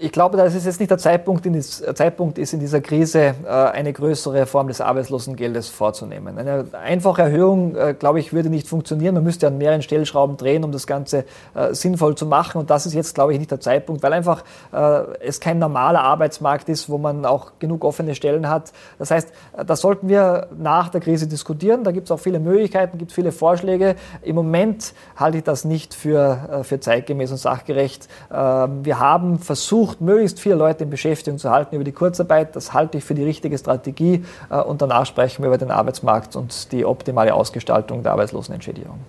Ich 0.05 0.12
glaube, 0.12 0.38
dass 0.38 0.53
es 0.53 0.65
jetzt 0.65 0.79
nicht 0.79 0.91
der 0.91 1.00
Zeitpunkt, 1.00 1.47
ist, 1.47 1.83
Zeitpunkt 1.97 2.38
ist, 2.38 2.53
in 2.53 2.59
dieser 2.59 2.79
Krise 2.79 3.33
äh, 3.43 3.47
eine 3.50 3.91
größere 3.91 4.41
Reform 4.41 4.67
des 4.67 4.79
Arbeitslosengeldes 4.79 5.69
vorzunehmen. 5.69 6.38
Eine 6.38 6.65
einfache 6.79 7.24
Erhöhung, 7.24 7.75
äh, 7.75 7.95
glaube 7.97 8.19
ich, 8.19 8.31
würde 8.31 8.51
nicht 8.51 8.67
funktionieren. 8.67 9.15
Man 9.15 9.24
müsste 9.24 9.47
an 9.47 9.57
mehreren 9.57 9.81
Stellschrauben 9.81 10.38
drehen, 10.38 10.63
um 10.63 10.71
das 10.71 10.85
Ganze 10.85 11.25
äh, 11.55 11.74
sinnvoll 11.74 12.13
zu 12.13 12.27
machen. 12.27 12.59
Und 12.59 12.69
das 12.69 12.85
ist 12.85 12.93
jetzt, 12.93 13.15
glaube 13.15 13.33
ich, 13.33 13.39
nicht 13.39 13.50
der 13.50 13.59
Zeitpunkt, 13.59 14.03
weil 14.03 14.13
einfach 14.13 14.43
es 15.21 15.39
kein 15.39 15.57
normaler 15.57 16.01
Arbeitsmarkt 16.01 16.69
ist, 16.69 16.89
wo 16.89 16.97
man 16.97 17.25
auch 17.25 17.53
genug 17.59 17.83
offene 17.83 18.13
Stellen 18.13 18.50
hat. 18.50 18.74
Das 19.00 19.09
heißt, 19.09 19.29
das 19.65 19.79
sollten 19.81 20.09
wir 20.09 20.50
nach 20.57 20.89
der 20.89 21.01
Krise 21.01 21.27
diskutieren. 21.27 21.83
Da 21.83 21.91
gibt 21.91 22.07
es 22.07 22.12
auch 22.12 22.19
viele 22.19 22.39
Möglichkeiten, 22.39 22.97
gibt 22.97 23.12
viele 23.12 23.31
Vorschläge. 23.31 23.95
Im 24.21 24.35
Moment 24.35 24.93
halte 25.15 25.38
ich 25.38 25.43
das 25.43 25.65
nicht 25.65 25.93
für, 25.93 26.62
für 26.63 26.79
zeitgemäß 26.79 27.31
und 27.31 27.38
sachgerecht. 27.38 28.07
Ähm, 28.33 28.83
wir 28.83 29.00
haben 29.00 29.39
versucht, 29.39 29.94
versucht, 29.95 30.01
möglichst 30.01 30.39
viele 30.39 30.55
Leute 30.55 30.83
in 30.83 30.89
Beschäftigung 30.89 31.39
zu 31.39 31.49
halten 31.49 31.75
über 31.75 31.83
die 31.83 31.91
Kurzarbeit. 31.91 32.55
Das 32.55 32.73
halte 32.73 32.97
ich 32.97 33.03
für 33.03 33.15
die 33.15 33.23
richtige 33.23 33.57
Strategie. 33.57 34.23
Äh, 34.49 34.57
und 34.57 34.81
danach 34.81 35.05
sprechen 35.05 35.43
wir 35.43 35.47
über 35.47 35.57
den 35.57 35.71
Arbeitsmarkt 35.71 36.35
und 36.35 36.71
die 36.71 36.85
optimale 36.85 37.33
Ausgestaltung 37.33 38.03
der 38.03 38.11
Arbeitslosenentschädigung. 38.13 38.99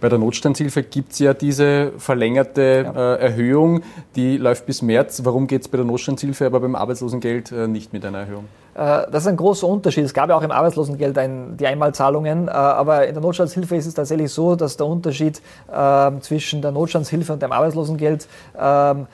Bei 0.00 0.08
der 0.08 0.18
Notstandshilfe 0.18 0.84
gibt 0.84 1.12
es 1.12 1.18
ja 1.18 1.34
diese 1.34 1.92
verlängerte 1.98 2.84
ja. 2.84 3.14
Äh, 3.14 3.20
Erhöhung, 3.20 3.82
die 4.14 4.36
läuft 4.36 4.64
bis 4.66 4.80
März. 4.80 5.22
Warum 5.24 5.48
geht 5.48 5.62
es 5.62 5.68
bei 5.68 5.76
der 5.76 5.86
Notstandshilfe, 5.86 6.46
aber 6.46 6.60
beim 6.60 6.76
Arbeitslosengeld 6.76 7.50
äh, 7.50 7.66
nicht 7.66 7.92
mit 7.92 8.04
einer 8.04 8.18
Erhöhung? 8.18 8.44
Äh, 8.78 9.10
das 9.10 9.24
ist 9.24 9.26
ein 9.26 9.36
großer 9.36 9.66
Unterschied. 9.66 10.04
Es 10.04 10.14
gab 10.14 10.28
ja 10.28 10.36
auch 10.36 10.42
im 10.42 10.52
Arbeitslosengeld 10.52 11.18
ein, 11.18 11.56
die 11.56 11.66
Einmalzahlungen, 11.66 12.46
äh, 12.46 12.50
aber 12.50 13.06
in 13.08 13.14
der 13.14 13.22
Notstandshilfe 13.22 13.76
ist 13.76 13.86
es 13.86 13.94
tatsächlich 13.94 14.32
so, 14.32 14.54
dass 14.54 14.76
der 14.76 14.86
Unterschied 14.86 15.42
äh, 15.72 16.10
zwischen 16.20 16.62
der 16.62 16.70
Notstandshilfe 16.70 17.32
und 17.32 17.42
dem 17.42 17.50
Arbeitslosengeld 17.50 18.28
äh, 18.56 18.60
ein, 18.60 19.06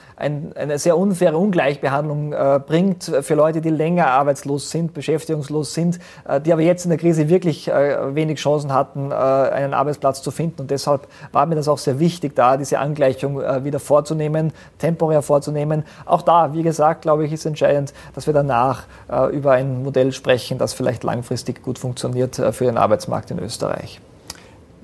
eine 0.55 0.77
sehr 0.77 0.97
unfaire 0.97 1.37
Ungleichbehandlung 1.37 2.33
äh, 2.33 2.59
bringt 2.65 3.03
für 3.21 3.33
Leute, 3.33 3.61
die 3.61 3.69
länger 3.69 4.07
arbeitslos 4.07 4.69
sind, 4.69 4.93
beschäftigungslos 4.93 5.73
sind, 5.73 5.99
die 6.45 6.53
aber 6.53 6.61
jetzt 6.61 6.85
in 6.85 6.89
der 6.89 6.99
Krise 6.99 7.29
wirklich 7.29 7.67
wenig 7.67 8.39
Chancen 8.39 8.73
hatten, 8.73 9.11
einen 9.11 9.73
Arbeitsplatz 9.73 10.21
zu 10.21 10.31
finden. 10.31 10.61
Und 10.61 10.71
deshalb 10.71 11.07
war 11.31 11.45
mir 11.45 11.55
das 11.55 11.67
auch 11.67 11.77
sehr 11.77 11.99
wichtig, 11.99 12.35
da 12.35 12.57
diese 12.57 12.79
Angleichung 12.79 13.39
wieder 13.63 13.79
vorzunehmen, 13.79 14.53
temporär 14.77 15.21
vorzunehmen. 15.21 15.83
Auch 16.05 16.21
da, 16.21 16.53
wie 16.53 16.63
gesagt, 16.63 17.01
glaube 17.01 17.25
ich, 17.25 17.33
ist 17.33 17.45
entscheidend, 17.45 17.93
dass 18.13 18.27
wir 18.27 18.33
danach 18.33 18.83
über 19.31 19.54
ein 19.55 19.83
Modell 19.83 20.11
sprechen, 20.11 20.57
das 20.57 20.73
vielleicht 20.73 21.03
langfristig 21.03 21.63
gut 21.63 21.79
funktioniert 21.79 22.37
äh, 22.39 22.51
für 22.51 22.65
den 22.65 22.77
Arbeitsmarkt 22.77 23.31
in 23.31 23.39
Österreich. 23.39 23.99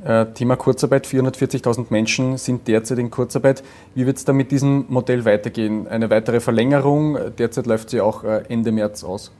Äh, 0.03 0.27
Thema 0.27 0.55
Kurzarbeit. 0.55 1.05
440.000 1.05 1.87
Menschen 1.89 2.37
sind 2.37 2.67
derzeit 2.67 2.97
in 2.97 3.11
Kurzarbeit. 3.11 3.63
Wie 3.93 4.05
wird 4.05 4.17
es 4.17 4.25
da 4.25 4.33
mit 4.33 4.51
diesem 4.51 4.85
Modell 4.89 5.25
weitergehen? 5.25 5.87
Eine 5.87 6.09
weitere 6.09 6.39
Verlängerung? 6.39 7.17
Derzeit 7.37 7.67
läuft 7.67 7.91
sie 7.91 8.01
auch 8.01 8.23
äh, 8.23 8.43
Ende 8.49 8.71
März 8.71 9.03
aus. 9.03 9.31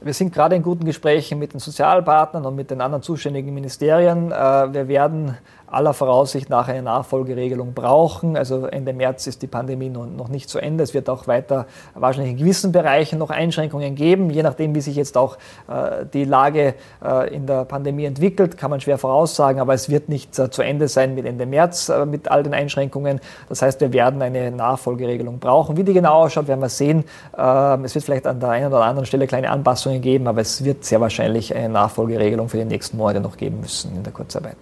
Wir 0.00 0.12
sind 0.12 0.32
gerade 0.32 0.56
in 0.56 0.62
guten 0.62 0.84
Gesprächen 0.84 1.38
mit 1.38 1.52
den 1.52 1.60
Sozialpartnern 1.60 2.44
und 2.44 2.54
mit 2.54 2.70
den 2.70 2.80
anderen 2.80 3.02
zuständigen 3.02 3.54
Ministerien. 3.54 4.28
Wir 4.28 4.88
werden 4.88 5.38
aller 5.66 5.94
Voraussicht 5.94 6.48
nach 6.50 6.68
eine 6.68 6.82
Nachfolgeregelung 6.82 7.74
brauchen. 7.74 8.36
Also 8.36 8.66
Ende 8.66 8.92
März 8.92 9.26
ist 9.26 9.42
die 9.42 9.46
Pandemie 9.46 9.88
noch 9.88 10.28
nicht 10.28 10.48
zu 10.48 10.58
Ende. 10.58 10.84
Es 10.84 10.94
wird 10.94 11.08
auch 11.08 11.26
weiter 11.26 11.66
wahrscheinlich 11.94 12.32
in 12.32 12.38
gewissen 12.38 12.72
Bereichen 12.72 13.18
noch 13.18 13.30
Einschränkungen 13.30 13.94
geben. 13.94 14.30
Je 14.30 14.42
nachdem, 14.42 14.74
wie 14.74 14.80
sich 14.80 14.96
jetzt 14.96 15.16
auch 15.16 15.36
äh, 15.68 16.06
die 16.12 16.24
Lage 16.24 16.74
äh, 17.04 17.34
in 17.34 17.46
der 17.46 17.64
Pandemie 17.64 18.04
entwickelt, 18.04 18.56
kann 18.56 18.70
man 18.70 18.80
schwer 18.80 18.98
voraussagen, 18.98 19.60
aber 19.60 19.74
es 19.74 19.90
wird 19.90 20.08
nicht 20.08 20.38
äh, 20.38 20.50
zu 20.50 20.62
Ende 20.62 20.88
sein 20.88 21.14
mit 21.14 21.26
Ende 21.26 21.46
März 21.46 21.92
mit 22.06 22.30
all 22.30 22.42
den 22.42 22.54
Einschränkungen. 22.54 23.20
Das 23.48 23.62
heißt, 23.62 23.80
wir 23.80 23.92
werden 23.92 24.22
eine 24.22 24.50
Nachfolgeregelung 24.50 25.38
brauchen. 25.38 25.76
Wie 25.76 25.84
die 25.84 25.92
genau 25.92 26.24
ausschaut, 26.24 26.48
werden 26.48 26.60
wir 26.60 26.68
sehen. 26.68 27.04
Ähm, 27.36 27.84
es 27.84 27.94
wird 27.94 28.04
vielleicht 28.04 28.26
an 28.26 28.40
der 28.40 28.50
einen 28.50 28.66
oder 28.66 28.84
anderen 28.84 29.06
Stelle 29.06 29.26
kleine 29.26 29.50
Anpassungen 29.50 30.00
geben, 30.00 30.26
aber 30.26 30.40
es 30.40 30.64
wird 30.64 30.84
sehr 30.84 31.00
wahrscheinlich 31.00 31.54
eine 31.54 31.68
Nachfolgeregelung 31.68 32.48
für 32.48 32.58
die 32.58 32.64
nächsten 32.64 32.96
Monate 32.96 33.20
noch 33.20 33.36
geben 33.36 33.60
müssen 33.60 33.96
in 33.96 34.02
der 34.02 34.12
Kurzarbeit. 34.12 34.56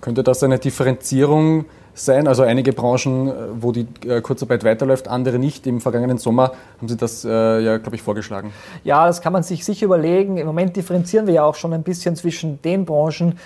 Könnte 0.00 0.22
das 0.22 0.42
eine 0.42 0.58
Differenzierung 0.58 1.66
sein. 1.96 2.28
Also 2.28 2.42
einige 2.42 2.72
Branchen, 2.72 3.28
äh, 3.28 3.32
wo 3.60 3.72
die 3.72 3.86
äh, 4.06 4.20
Kurzarbeit 4.20 4.64
weiterläuft, 4.64 5.08
andere 5.08 5.38
nicht. 5.38 5.66
Im 5.66 5.80
vergangenen 5.80 6.18
Sommer 6.18 6.52
haben 6.78 6.88
Sie 6.88 6.96
das 6.96 7.24
äh, 7.24 7.60
ja, 7.60 7.78
glaube 7.78 7.96
ich, 7.96 8.02
vorgeschlagen. 8.02 8.52
Ja, 8.84 9.06
das 9.06 9.22
kann 9.22 9.32
man 9.32 9.42
sich 9.42 9.64
sicher 9.64 9.86
überlegen. 9.86 10.36
Im 10.36 10.46
Moment 10.46 10.76
differenzieren 10.76 11.26
wir 11.26 11.34
ja 11.34 11.44
auch 11.44 11.54
schon 11.54 11.72
ein 11.72 11.82
bisschen 11.82 12.16
zwischen 12.16 12.60
den 12.62 12.84
Branchen, 12.84 13.38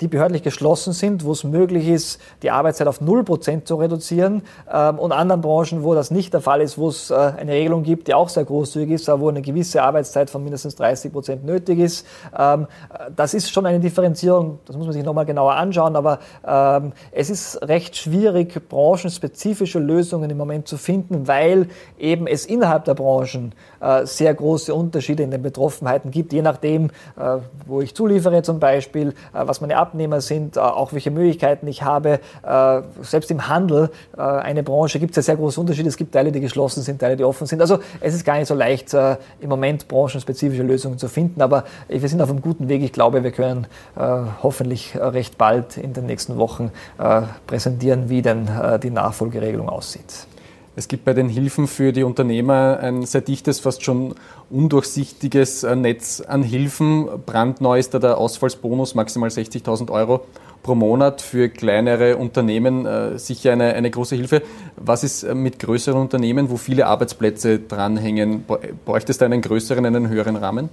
die 0.00 0.08
behördlich 0.08 0.42
geschlossen 0.42 0.92
sind, 0.92 1.24
wo 1.24 1.32
es 1.32 1.44
möglich 1.44 1.88
ist, 1.88 2.20
die 2.42 2.50
Arbeitszeit 2.50 2.86
auf 2.86 3.00
0% 3.00 3.64
zu 3.64 3.76
reduzieren 3.76 4.42
ähm, 4.72 4.98
und 4.98 5.12
anderen 5.12 5.40
Branchen, 5.40 5.82
wo 5.82 5.94
das 5.94 6.10
nicht 6.10 6.34
der 6.34 6.40
Fall 6.40 6.60
ist, 6.60 6.78
wo 6.78 6.88
es 6.88 7.10
eine 7.10 7.52
Regelung 7.52 7.82
gibt, 7.82 8.08
die 8.08 8.14
auch 8.14 8.28
sehr 8.28 8.44
großzügig 8.44 8.90
ist, 8.90 9.08
aber 9.08 9.22
wo 9.22 9.28
eine 9.28 9.42
gewisse 9.42 9.82
Arbeitszeit 9.82 10.30
von 10.30 10.42
mindestens 10.42 10.78
30% 10.78 11.44
nötig 11.44 11.78
ist. 11.78 12.06
Ähm, 12.36 12.66
das 13.14 13.34
ist 13.34 13.50
schon 13.50 13.66
eine 13.66 13.80
Differenzierung, 13.80 14.58
das 14.66 14.76
muss 14.76 14.86
man 14.86 14.92
sich 14.92 15.04
nochmal 15.04 15.26
genauer 15.26 15.54
anschauen, 15.54 15.96
aber 15.96 16.18
ähm, 16.46 16.92
es 17.12 17.30
ist 17.30 17.62
recht 17.62 17.93
recht 17.94 17.96
schwierig, 17.96 18.68
branchenspezifische 18.68 19.78
Lösungen 19.78 20.30
im 20.30 20.36
Moment 20.36 20.66
zu 20.68 20.76
finden, 20.76 21.28
weil 21.28 21.68
eben 21.98 22.26
es 22.26 22.46
innerhalb 22.46 22.84
der 22.84 22.94
Branchen 22.94 23.52
äh, 23.80 24.06
sehr 24.06 24.34
große 24.34 24.74
Unterschiede 24.74 25.22
in 25.22 25.30
den 25.30 25.42
Betroffenheiten 25.42 26.10
gibt, 26.10 26.32
je 26.32 26.42
nachdem, 26.42 26.86
äh, 26.86 27.38
wo 27.66 27.80
ich 27.80 27.94
zuliefere 27.94 28.42
zum 28.42 28.58
Beispiel, 28.58 29.08
äh, 29.08 29.12
was 29.32 29.60
meine 29.60 29.76
Abnehmer 29.76 30.20
sind, 30.20 30.58
auch 30.58 30.92
welche 30.92 31.10
Möglichkeiten 31.10 31.66
ich 31.66 31.82
habe. 31.82 32.20
Selbst 33.02 33.30
im 33.30 33.48
Handel, 33.48 33.90
eine 34.16 34.62
Branche, 34.62 34.98
gibt 34.98 35.12
es 35.12 35.16
ja 35.16 35.22
sehr 35.22 35.36
große 35.36 35.60
Unterschiede. 35.60 35.88
Es 35.88 35.96
gibt 35.96 36.12
Teile, 36.12 36.32
die 36.32 36.40
geschlossen 36.40 36.82
sind, 36.82 37.00
Teile, 37.00 37.16
die 37.16 37.24
offen 37.24 37.46
sind. 37.46 37.60
Also 37.60 37.78
es 38.00 38.14
ist 38.14 38.24
gar 38.24 38.38
nicht 38.38 38.46
so 38.46 38.54
leicht, 38.54 38.94
im 38.94 39.48
Moment 39.48 39.88
branchenspezifische 39.88 40.62
Lösungen 40.62 40.98
zu 40.98 41.08
finden, 41.08 41.42
aber 41.42 41.64
wir 41.88 42.08
sind 42.08 42.22
auf 42.22 42.30
einem 42.30 42.42
guten 42.42 42.68
Weg. 42.68 42.82
Ich 42.82 42.92
glaube, 42.92 43.22
wir 43.22 43.30
können 43.32 43.66
hoffentlich 43.96 44.96
recht 44.96 45.38
bald 45.38 45.76
in 45.76 45.92
den 45.92 46.06
nächsten 46.06 46.38
Wochen 46.38 46.70
präsentieren, 47.46 47.83
präsentieren, 47.84 48.08
wie 48.08 48.22
denn 48.22 48.48
äh, 48.48 48.78
die 48.78 48.90
Nachfolgeregelung 48.90 49.68
aussieht. 49.68 50.26
Es 50.76 50.88
gibt 50.88 51.04
bei 51.04 51.12
den 51.12 51.28
Hilfen 51.28 51.68
für 51.68 51.92
die 51.92 52.02
Unternehmer 52.02 52.78
ein 52.80 53.06
sehr 53.06 53.20
dichtes, 53.20 53.60
fast 53.60 53.84
schon 53.84 54.14
undurchsichtiges 54.50 55.62
äh, 55.62 55.76
Netz 55.76 56.20
an 56.20 56.42
Hilfen. 56.42 57.08
Brandneu 57.26 57.78
ist 57.78 57.94
da 57.94 57.98
der 57.98 58.18
Ausfallsbonus, 58.18 58.94
maximal 58.94 59.28
60.000 59.28 59.90
Euro 59.90 60.24
pro 60.62 60.74
Monat 60.74 61.20
für 61.20 61.50
kleinere 61.50 62.16
Unternehmen 62.16 62.86
äh, 62.86 63.18
sicher 63.18 63.52
eine, 63.52 63.74
eine 63.74 63.90
große 63.90 64.16
Hilfe. 64.16 64.42
Was 64.76 65.04
ist 65.04 65.22
mit 65.34 65.58
größeren 65.58 66.00
Unternehmen, 66.00 66.50
wo 66.50 66.56
viele 66.56 66.86
Arbeitsplätze 66.86 67.58
dranhängen? 67.58 68.44
Bräuchte 68.84 69.12
es 69.12 69.18
da 69.18 69.26
einen 69.26 69.42
größeren, 69.42 69.84
einen 69.84 70.08
höheren 70.08 70.36
Rahmen? 70.36 70.70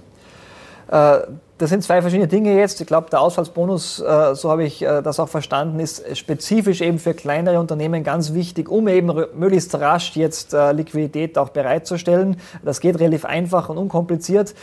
Das 1.62 1.70
sind 1.70 1.84
zwei 1.84 2.00
verschiedene 2.00 2.26
Dinge 2.26 2.56
jetzt. 2.56 2.80
Ich 2.80 2.88
glaube, 2.88 3.08
der 3.08 3.20
Ausfallsbonus, 3.20 4.00
äh, 4.00 4.34
so 4.34 4.50
habe 4.50 4.64
ich 4.64 4.82
äh, 4.82 5.00
das 5.00 5.20
auch 5.20 5.28
verstanden, 5.28 5.78
ist 5.78 6.18
spezifisch 6.18 6.80
eben 6.80 6.98
für 6.98 7.14
kleinere 7.14 7.60
Unternehmen 7.60 8.02
ganz 8.02 8.34
wichtig, 8.34 8.68
um 8.68 8.88
eben 8.88 9.06
möglichst 9.36 9.72
rasch 9.76 10.16
jetzt 10.16 10.54
äh, 10.54 10.72
Liquidität 10.72 11.38
auch 11.38 11.50
bereitzustellen. 11.50 12.38
Das 12.64 12.80
geht 12.80 12.98
relativ 12.98 13.24
einfach 13.24 13.68
und 13.68 13.78
unkompliziert. 13.78 14.56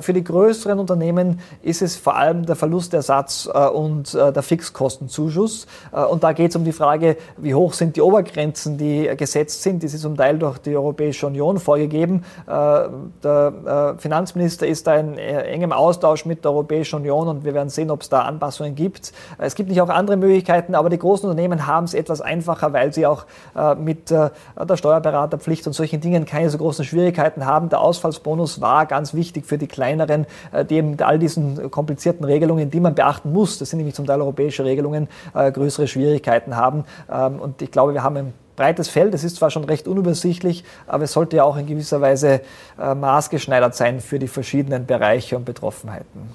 Für 0.00 0.14
die 0.14 0.24
größeren 0.24 0.78
Unternehmen 0.78 1.40
ist 1.60 1.82
es 1.82 1.96
vor 1.96 2.16
allem 2.16 2.46
der 2.46 2.56
Verlustersatz 2.56 3.46
und 3.46 4.14
der 4.14 4.42
Fixkostenzuschuss. 4.42 5.66
Und 6.10 6.22
da 6.24 6.32
geht 6.32 6.50
es 6.50 6.56
um 6.56 6.64
die 6.64 6.72
Frage, 6.72 7.16
wie 7.36 7.54
hoch 7.54 7.74
sind 7.74 7.96
die 7.96 8.00
Obergrenzen, 8.00 8.78
die 8.78 9.10
gesetzt 9.16 9.62
sind. 9.62 9.82
Die 9.82 9.88
sind 9.88 10.00
zum 10.00 10.16
Teil 10.16 10.38
durch 10.38 10.58
die 10.58 10.76
Europäische 10.76 11.26
Union 11.26 11.58
vorgegeben. 11.58 12.24
Der 12.46 13.94
Finanzminister 13.98 14.66
ist 14.66 14.86
da 14.86 14.96
in 14.96 15.18
engem 15.18 15.72
Austausch 15.72 16.24
mit 16.24 16.45
der 16.46 16.52
Europäischen 16.52 16.96
Union 16.96 17.28
und 17.28 17.44
wir 17.44 17.54
werden 17.54 17.68
sehen, 17.68 17.90
ob 17.90 18.02
es 18.02 18.08
da 18.08 18.22
Anpassungen 18.22 18.74
gibt. 18.74 19.12
Es 19.38 19.54
gibt 19.54 19.68
nicht 19.68 19.80
auch 19.80 19.88
andere 19.88 20.16
Möglichkeiten, 20.16 20.74
aber 20.74 20.88
die 20.88 20.98
großen 20.98 21.28
Unternehmen 21.28 21.66
haben 21.66 21.84
es 21.84 21.94
etwas 21.94 22.20
einfacher, 22.20 22.72
weil 22.72 22.92
sie 22.92 23.06
auch 23.06 23.26
äh, 23.56 23.74
mit 23.74 24.10
äh, 24.10 24.30
der 24.58 24.76
Steuerberaterpflicht 24.76 25.66
und 25.66 25.72
solchen 25.72 26.00
Dingen 26.00 26.24
keine 26.24 26.50
so 26.50 26.58
großen 26.58 26.84
Schwierigkeiten 26.84 27.44
haben. 27.44 27.68
Der 27.68 27.80
Ausfallsbonus 27.80 28.60
war 28.60 28.86
ganz 28.86 29.14
wichtig 29.14 29.46
für 29.46 29.58
die 29.58 29.66
kleineren, 29.66 30.26
äh, 30.52 30.64
die 30.64 30.76
eben 30.76 30.90
mit 30.90 31.02
all 31.02 31.18
diesen 31.18 31.70
komplizierten 31.70 32.24
Regelungen, 32.24 32.70
die 32.70 32.80
man 32.80 32.94
beachten 32.94 33.32
muss, 33.32 33.58
das 33.58 33.70
sind 33.70 33.78
nämlich 33.78 33.94
zum 33.94 34.06
Teil 34.06 34.20
europäische 34.20 34.64
Regelungen, 34.64 35.08
größere 35.34 35.88
Schwierigkeiten 35.88 36.56
haben. 36.56 36.84
Ähm, 37.10 37.40
und 37.40 37.62
ich 37.62 37.70
glaube, 37.70 37.94
wir 37.94 38.02
haben 38.02 38.16
ein 38.16 38.34
breites 38.56 38.88
Feld. 38.88 39.14
Es 39.14 39.24
ist 39.24 39.36
zwar 39.36 39.50
schon 39.50 39.64
recht 39.64 39.86
unübersichtlich, 39.86 40.64
aber 40.86 41.04
es 41.04 41.12
sollte 41.12 41.36
ja 41.36 41.44
auch 41.44 41.56
in 41.56 41.66
gewisser 41.66 42.00
Weise 42.00 42.40
maßgeschneidert 42.76 43.74
sein 43.74 44.00
für 44.00 44.18
die 44.18 44.28
verschiedenen 44.28 44.86
Bereiche 44.86 45.36
und 45.36 45.44
Betroffenheiten. 45.44 46.30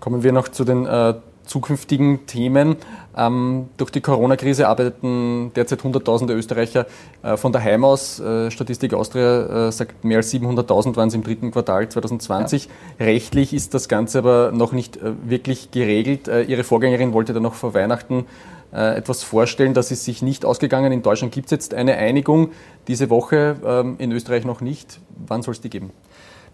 Kommen 0.00 0.22
wir 0.22 0.32
noch 0.32 0.48
zu 0.48 0.64
den 0.64 0.86
äh, 0.86 1.14
zukünftigen 1.46 2.26
Themen. 2.26 2.76
Ähm, 3.16 3.68
durch 3.76 3.90
die 3.90 4.00
Corona-Krise 4.00 4.68
arbeiten 4.68 5.52
derzeit 5.54 5.82
Hunderttausende 5.82 6.34
Österreicher 6.34 6.86
äh, 7.22 7.36
von 7.36 7.52
daheim 7.52 7.84
aus. 7.84 8.20
Äh, 8.20 8.50
Statistik 8.50 8.92
Austria 8.92 9.68
äh, 9.68 9.72
sagt, 9.72 10.04
mehr 10.04 10.18
als 10.18 10.32
700.000 10.32 10.96
waren 10.96 11.08
es 11.08 11.14
im 11.14 11.22
dritten 11.22 11.50
Quartal 11.50 11.88
2020. 11.88 12.68
Ja. 12.98 13.06
Rechtlich 13.06 13.54
ist 13.54 13.74
das 13.74 13.88
Ganze 13.88 14.18
aber 14.18 14.52
noch 14.52 14.72
nicht 14.72 14.96
äh, 14.96 15.12
wirklich 15.24 15.70
geregelt. 15.70 16.28
Äh, 16.28 16.42
Ihre 16.42 16.64
Vorgängerin 16.64 17.12
wollte 17.12 17.32
da 17.32 17.40
noch 17.40 17.54
vor 17.54 17.72
Weihnachten 17.74 18.20
äh, 18.20 18.24
etwas 18.72 19.22
vorstellen. 19.22 19.74
Das 19.74 19.90
ist 19.90 20.04
sich 20.04 20.22
nicht 20.22 20.44
ausgegangen. 20.44 20.92
In 20.92 21.02
Deutschland 21.02 21.32
gibt 21.32 21.46
es 21.46 21.50
jetzt 21.50 21.74
eine 21.74 21.96
Einigung. 21.96 22.50
Diese 22.88 23.10
Woche 23.10 23.56
ähm, 23.64 23.96
in 23.98 24.12
Österreich 24.12 24.44
noch 24.44 24.60
nicht. 24.60 25.00
Wann 25.26 25.42
soll 25.42 25.52
es 25.52 25.60
die 25.60 25.70
geben? 25.70 25.92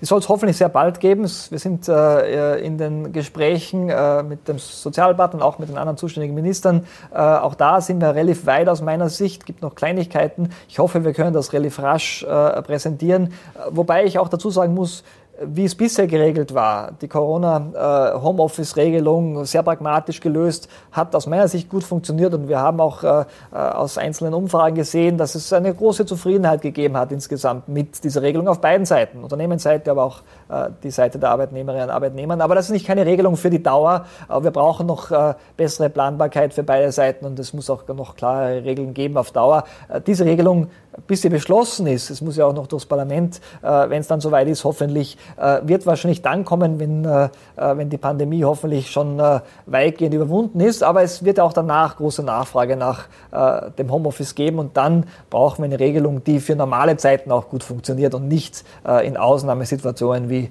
Die 0.02 0.06
soll 0.06 0.18
es 0.18 0.28
hoffentlich 0.28 0.56
sehr 0.56 0.68
bald 0.68 0.98
geben. 0.98 1.22
Wir 1.22 1.58
sind 1.60 1.88
äh, 1.88 2.58
in 2.58 2.76
den 2.76 3.12
Gesprächen 3.12 3.88
äh, 3.88 4.24
mit 4.24 4.48
dem 4.48 4.58
Sozialpartner 4.58 5.38
und 5.38 5.42
auch 5.44 5.60
mit 5.60 5.68
den 5.68 5.78
anderen 5.78 5.96
zuständigen 5.96 6.34
Ministern. 6.34 6.84
Äh, 7.12 7.18
auch 7.18 7.54
da 7.54 7.80
sind 7.80 8.00
wir 8.00 8.12
relativ 8.12 8.44
weit 8.44 8.68
aus 8.68 8.82
meiner 8.82 9.08
Sicht. 9.08 9.42
Es 9.42 9.46
gibt 9.46 9.62
noch 9.62 9.76
Kleinigkeiten. 9.76 10.50
Ich 10.68 10.80
hoffe, 10.80 11.04
wir 11.04 11.12
können 11.12 11.32
das 11.32 11.52
relativ 11.52 11.78
rasch 11.78 12.24
äh, 12.24 12.62
präsentieren. 12.62 13.32
Wobei 13.70 14.04
ich 14.04 14.18
auch 14.18 14.28
dazu 14.28 14.50
sagen 14.50 14.74
muss, 14.74 15.04
wie 15.46 15.64
es 15.64 15.74
bisher 15.74 16.06
geregelt 16.06 16.54
war, 16.54 16.92
die 17.00 17.08
Corona-Homeoffice-Regelung 17.08 19.44
sehr 19.44 19.62
pragmatisch 19.62 20.20
gelöst, 20.20 20.68
hat 20.92 21.14
aus 21.14 21.26
meiner 21.26 21.48
Sicht 21.48 21.68
gut 21.68 21.84
funktioniert 21.84 22.32
und 22.34 22.48
wir 22.48 22.60
haben 22.60 22.80
auch 22.80 23.04
aus 23.50 23.98
einzelnen 23.98 24.32
Umfragen 24.34 24.76
gesehen, 24.76 25.18
dass 25.18 25.34
es 25.34 25.52
eine 25.52 25.74
große 25.74 26.06
Zufriedenheit 26.06 26.62
gegeben 26.62 26.96
hat 26.96 27.12
insgesamt 27.12 27.68
mit 27.68 28.02
dieser 28.04 28.22
Regelung 28.22 28.48
auf 28.48 28.60
beiden 28.60 28.86
Seiten, 28.86 29.22
Unternehmensseite, 29.22 29.90
aber 29.90 30.04
auch 30.04 30.22
die 30.82 30.90
Seite 30.90 31.18
der 31.18 31.30
Arbeitnehmerinnen 31.30 31.88
und 31.88 31.94
Arbeitnehmer. 31.94 32.40
Aber 32.40 32.54
das 32.54 32.66
ist 32.66 32.72
nicht 32.72 32.86
keine 32.86 33.06
Regelung 33.06 33.36
für 33.36 33.50
die 33.50 33.62
Dauer. 33.62 34.06
Wir 34.40 34.50
brauchen 34.50 34.86
noch 34.86 35.10
bessere 35.56 35.90
Planbarkeit 35.90 36.54
für 36.54 36.62
beide 36.62 36.92
Seiten 36.92 37.26
und 37.26 37.38
es 37.38 37.52
muss 37.52 37.68
auch 37.70 37.86
noch 37.88 38.16
klare 38.16 38.64
Regeln 38.64 38.94
geben 38.94 39.16
auf 39.16 39.32
Dauer. 39.32 39.64
Diese 40.06 40.24
Regelung 40.24 40.68
bis 41.06 41.22
sie 41.22 41.28
beschlossen 41.28 41.86
ist, 41.86 42.10
es 42.10 42.20
muss 42.20 42.36
ja 42.36 42.46
auch 42.46 42.52
noch 42.52 42.66
durchs 42.66 42.86
Parlament, 42.86 43.40
äh, 43.62 43.66
wenn 43.88 44.00
es 44.00 44.08
dann 44.08 44.20
soweit 44.20 44.48
ist, 44.48 44.64
hoffentlich, 44.64 45.16
äh, 45.38 45.60
wird 45.64 45.86
wahrscheinlich 45.86 46.22
dann 46.22 46.44
kommen, 46.44 46.78
wenn, 46.78 47.04
äh, 47.04 47.28
äh 47.56 47.76
wenn 47.76 47.88
die 47.88 47.98
Pandemie 47.98 48.44
hoffentlich 48.44 48.90
schon 48.90 49.18
äh, 49.18 49.40
weitgehend 49.66 50.14
überwunden 50.14 50.60
ist. 50.60 50.82
Aber 50.82 51.02
es 51.02 51.24
wird 51.24 51.40
auch 51.40 51.52
danach 51.52 51.96
große 51.96 52.22
Nachfrage 52.22 52.76
nach 52.76 53.06
äh, 53.30 53.70
dem 53.78 53.90
Homeoffice 53.90 54.34
geben 54.34 54.58
und 54.58 54.76
dann 54.76 55.06
brauchen 55.30 55.62
wir 55.62 55.66
eine 55.66 55.80
Regelung, 55.80 56.22
die 56.24 56.40
für 56.40 56.56
normale 56.56 56.96
Zeiten 56.96 57.32
auch 57.32 57.48
gut 57.48 57.62
funktioniert 57.62 58.14
und 58.14 58.28
nicht 58.28 58.64
in 59.04 59.16
Ausnahmesituationen 59.16 60.28
wie 60.28 60.50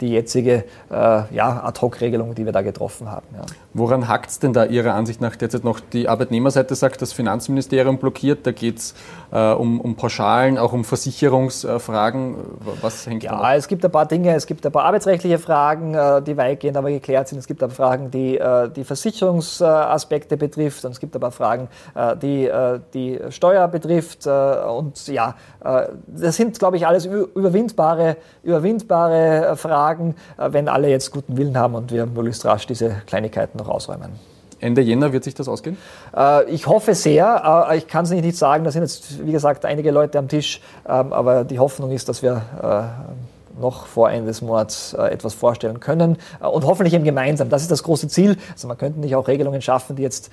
die 0.00 0.08
jetzige 0.08 0.64
ja, 0.90 1.62
Ad-Hoc-Regelung, 1.64 2.34
die 2.34 2.44
wir 2.44 2.52
da 2.52 2.62
getroffen 2.62 3.10
haben. 3.10 3.26
Ja. 3.34 3.42
Woran 3.74 4.08
hakt 4.08 4.30
es 4.30 4.38
denn 4.38 4.52
da 4.52 4.64
Ihrer 4.64 4.94
Ansicht 4.94 5.20
nach 5.20 5.36
derzeit 5.36 5.64
noch? 5.64 5.80
Die 5.80 6.08
Arbeitnehmerseite 6.08 6.74
sagt, 6.74 7.02
das 7.02 7.12
Finanzministerium 7.12 7.98
blockiert, 7.98 8.46
da 8.46 8.52
geht 8.52 8.78
es 8.78 8.94
um 9.30 9.81
um 9.82 9.96
Pauschalen, 9.96 10.58
auch 10.58 10.72
um 10.72 10.84
Versicherungsfragen? 10.84 12.36
Was 12.80 13.04
hängt 13.04 13.24
ja, 13.24 13.32
da? 13.32 13.50
Ja, 13.50 13.56
es 13.56 13.66
gibt 13.66 13.84
ein 13.84 13.90
paar 13.90 14.06
Dinge, 14.06 14.32
es 14.34 14.46
gibt 14.46 14.64
ein 14.64 14.70
paar 14.70 14.84
arbeitsrechtliche 14.84 15.40
Fragen, 15.40 15.94
äh, 15.94 16.22
die 16.22 16.36
weitgehend 16.36 16.76
aber 16.76 16.90
geklärt 16.90 17.26
sind. 17.26 17.38
Es 17.38 17.48
gibt 17.48 17.62
aber 17.64 17.74
Fragen, 17.74 18.10
die 18.12 18.38
äh, 18.38 18.70
die 18.70 18.84
Versicherungsaspekte 18.84 20.36
betrifft 20.36 20.84
und 20.84 20.92
es 20.92 21.00
gibt 21.00 21.16
aber 21.16 21.32
Fragen, 21.32 21.68
äh, 21.94 22.16
die 22.16 22.50
die 22.94 23.18
Steuer 23.30 23.66
betrifft. 23.68 24.26
Und 24.26 25.06
ja, 25.08 25.34
das 25.60 26.36
sind, 26.36 26.58
glaube 26.58 26.76
ich, 26.76 26.86
alles 26.86 27.06
überwindbare, 27.06 28.16
überwindbare 28.42 29.56
Fragen, 29.56 30.14
wenn 30.36 30.68
alle 30.68 30.88
jetzt 30.88 31.10
guten 31.10 31.36
Willen 31.36 31.56
haben 31.56 31.74
und 31.74 31.92
wir 31.92 32.06
möglichst 32.06 32.44
rasch 32.44 32.66
diese 32.66 33.02
Kleinigkeiten 33.06 33.58
noch 33.58 33.68
ausräumen. 33.68 34.31
Ende 34.62 34.80
Jänner 34.80 35.12
wird 35.12 35.24
sich 35.24 35.34
das 35.34 35.48
ausgehen? 35.48 35.76
Äh, 36.16 36.44
ich 36.50 36.66
hoffe 36.66 36.94
sehr. 36.94 37.68
Äh, 37.70 37.78
ich 37.78 37.88
kann 37.88 38.04
es 38.04 38.10
nicht 38.10 38.36
sagen. 38.36 38.64
Da 38.64 38.70
sind 38.70 38.82
jetzt, 38.82 39.26
wie 39.26 39.32
gesagt, 39.32 39.64
einige 39.64 39.90
Leute 39.90 40.18
am 40.18 40.28
Tisch. 40.28 40.60
Ähm, 40.88 41.12
aber 41.12 41.44
die 41.44 41.58
Hoffnung 41.58 41.90
ist, 41.90 42.08
dass 42.08 42.22
wir 42.22 42.42
äh, 42.62 43.60
noch 43.60 43.86
vor 43.86 44.10
Ende 44.10 44.28
des 44.28 44.40
Monats 44.40 44.94
etwas 44.94 45.34
vorstellen 45.34 45.78
können 45.78 46.16
und 46.40 46.64
hoffentlich 46.64 46.94
eben 46.94 47.04
gemeinsam. 47.04 47.50
Das 47.50 47.60
ist 47.60 47.70
das 47.70 47.82
große 47.82 48.08
Ziel. 48.08 48.38
Also 48.50 48.66
man 48.66 48.78
könnte 48.78 48.98
nicht 48.98 49.14
auch 49.14 49.28
Regelungen 49.28 49.60
schaffen, 49.60 49.94
die 49.94 50.02
jetzt, 50.02 50.30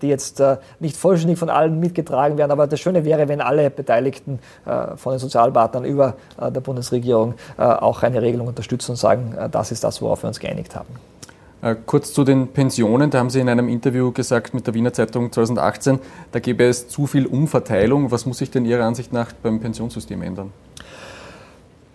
die 0.00 0.08
jetzt 0.08 0.42
nicht 0.80 0.96
vollständig 0.96 1.38
von 1.38 1.50
allen 1.50 1.78
mitgetragen 1.80 2.38
werden. 2.38 2.50
Aber 2.50 2.66
das 2.66 2.80
Schöne 2.80 3.04
wäre, 3.04 3.28
wenn 3.28 3.42
alle 3.42 3.68
Beteiligten 3.68 4.38
von 4.64 5.12
den 5.12 5.18
Sozialpartnern 5.18 5.84
über 5.84 6.14
der 6.40 6.60
Bundesregierung 6.60 7.34
auch 7.58 8.02
eine 8.02 8.22
Regelung 8.22 8.46
unterstützen 8.46 8.92
und 8.92 8.96
sagen, 8.96 9.36
das 9.52 9.70
ist 9.70 9.84
das, 9.84 10.00
worauf 10.00 10.22
wir 10.22 10.28
uns 10.28 10.40
geeinigt 10.40 10.74
haben. 10.74 10.88
Äh, 11.66 11.74
kurz 11.84 12.12
zu 12.12 12.22
den 12.22 12.46
Pensionen. 12.48 13.10
Da 13.10 13.18
haben 13.18 13.30
Sie 13.30 13.40
in 13.40 13.48
einem 13.48 13.68
Interview 13.68 14.12
gesagt 14.12 14.54
mit 14.54 14.68
der 14.68 14.74
Wiener 14.74 14.92
Zeitung 14.92 15.32
2018, 15.32 15.98
da 16.30 16.38
gäbe 16.38 16.62
es 16.64 16.86
zu 16.86 17.08
viel 17.08 17.26
Umverteilung. 17.26 18.12
Was 18.12 18.24
muss 18.24 18.38
sich 18.38 18.52
denn 18.52 18.64
Ihrer 18.64 18.84
Ansicht 18.84 19.12
nach 19.12 19.32
beim 19.32 19.58
Pensionssystem 19.58 20.22
ändern? 20.22 20.52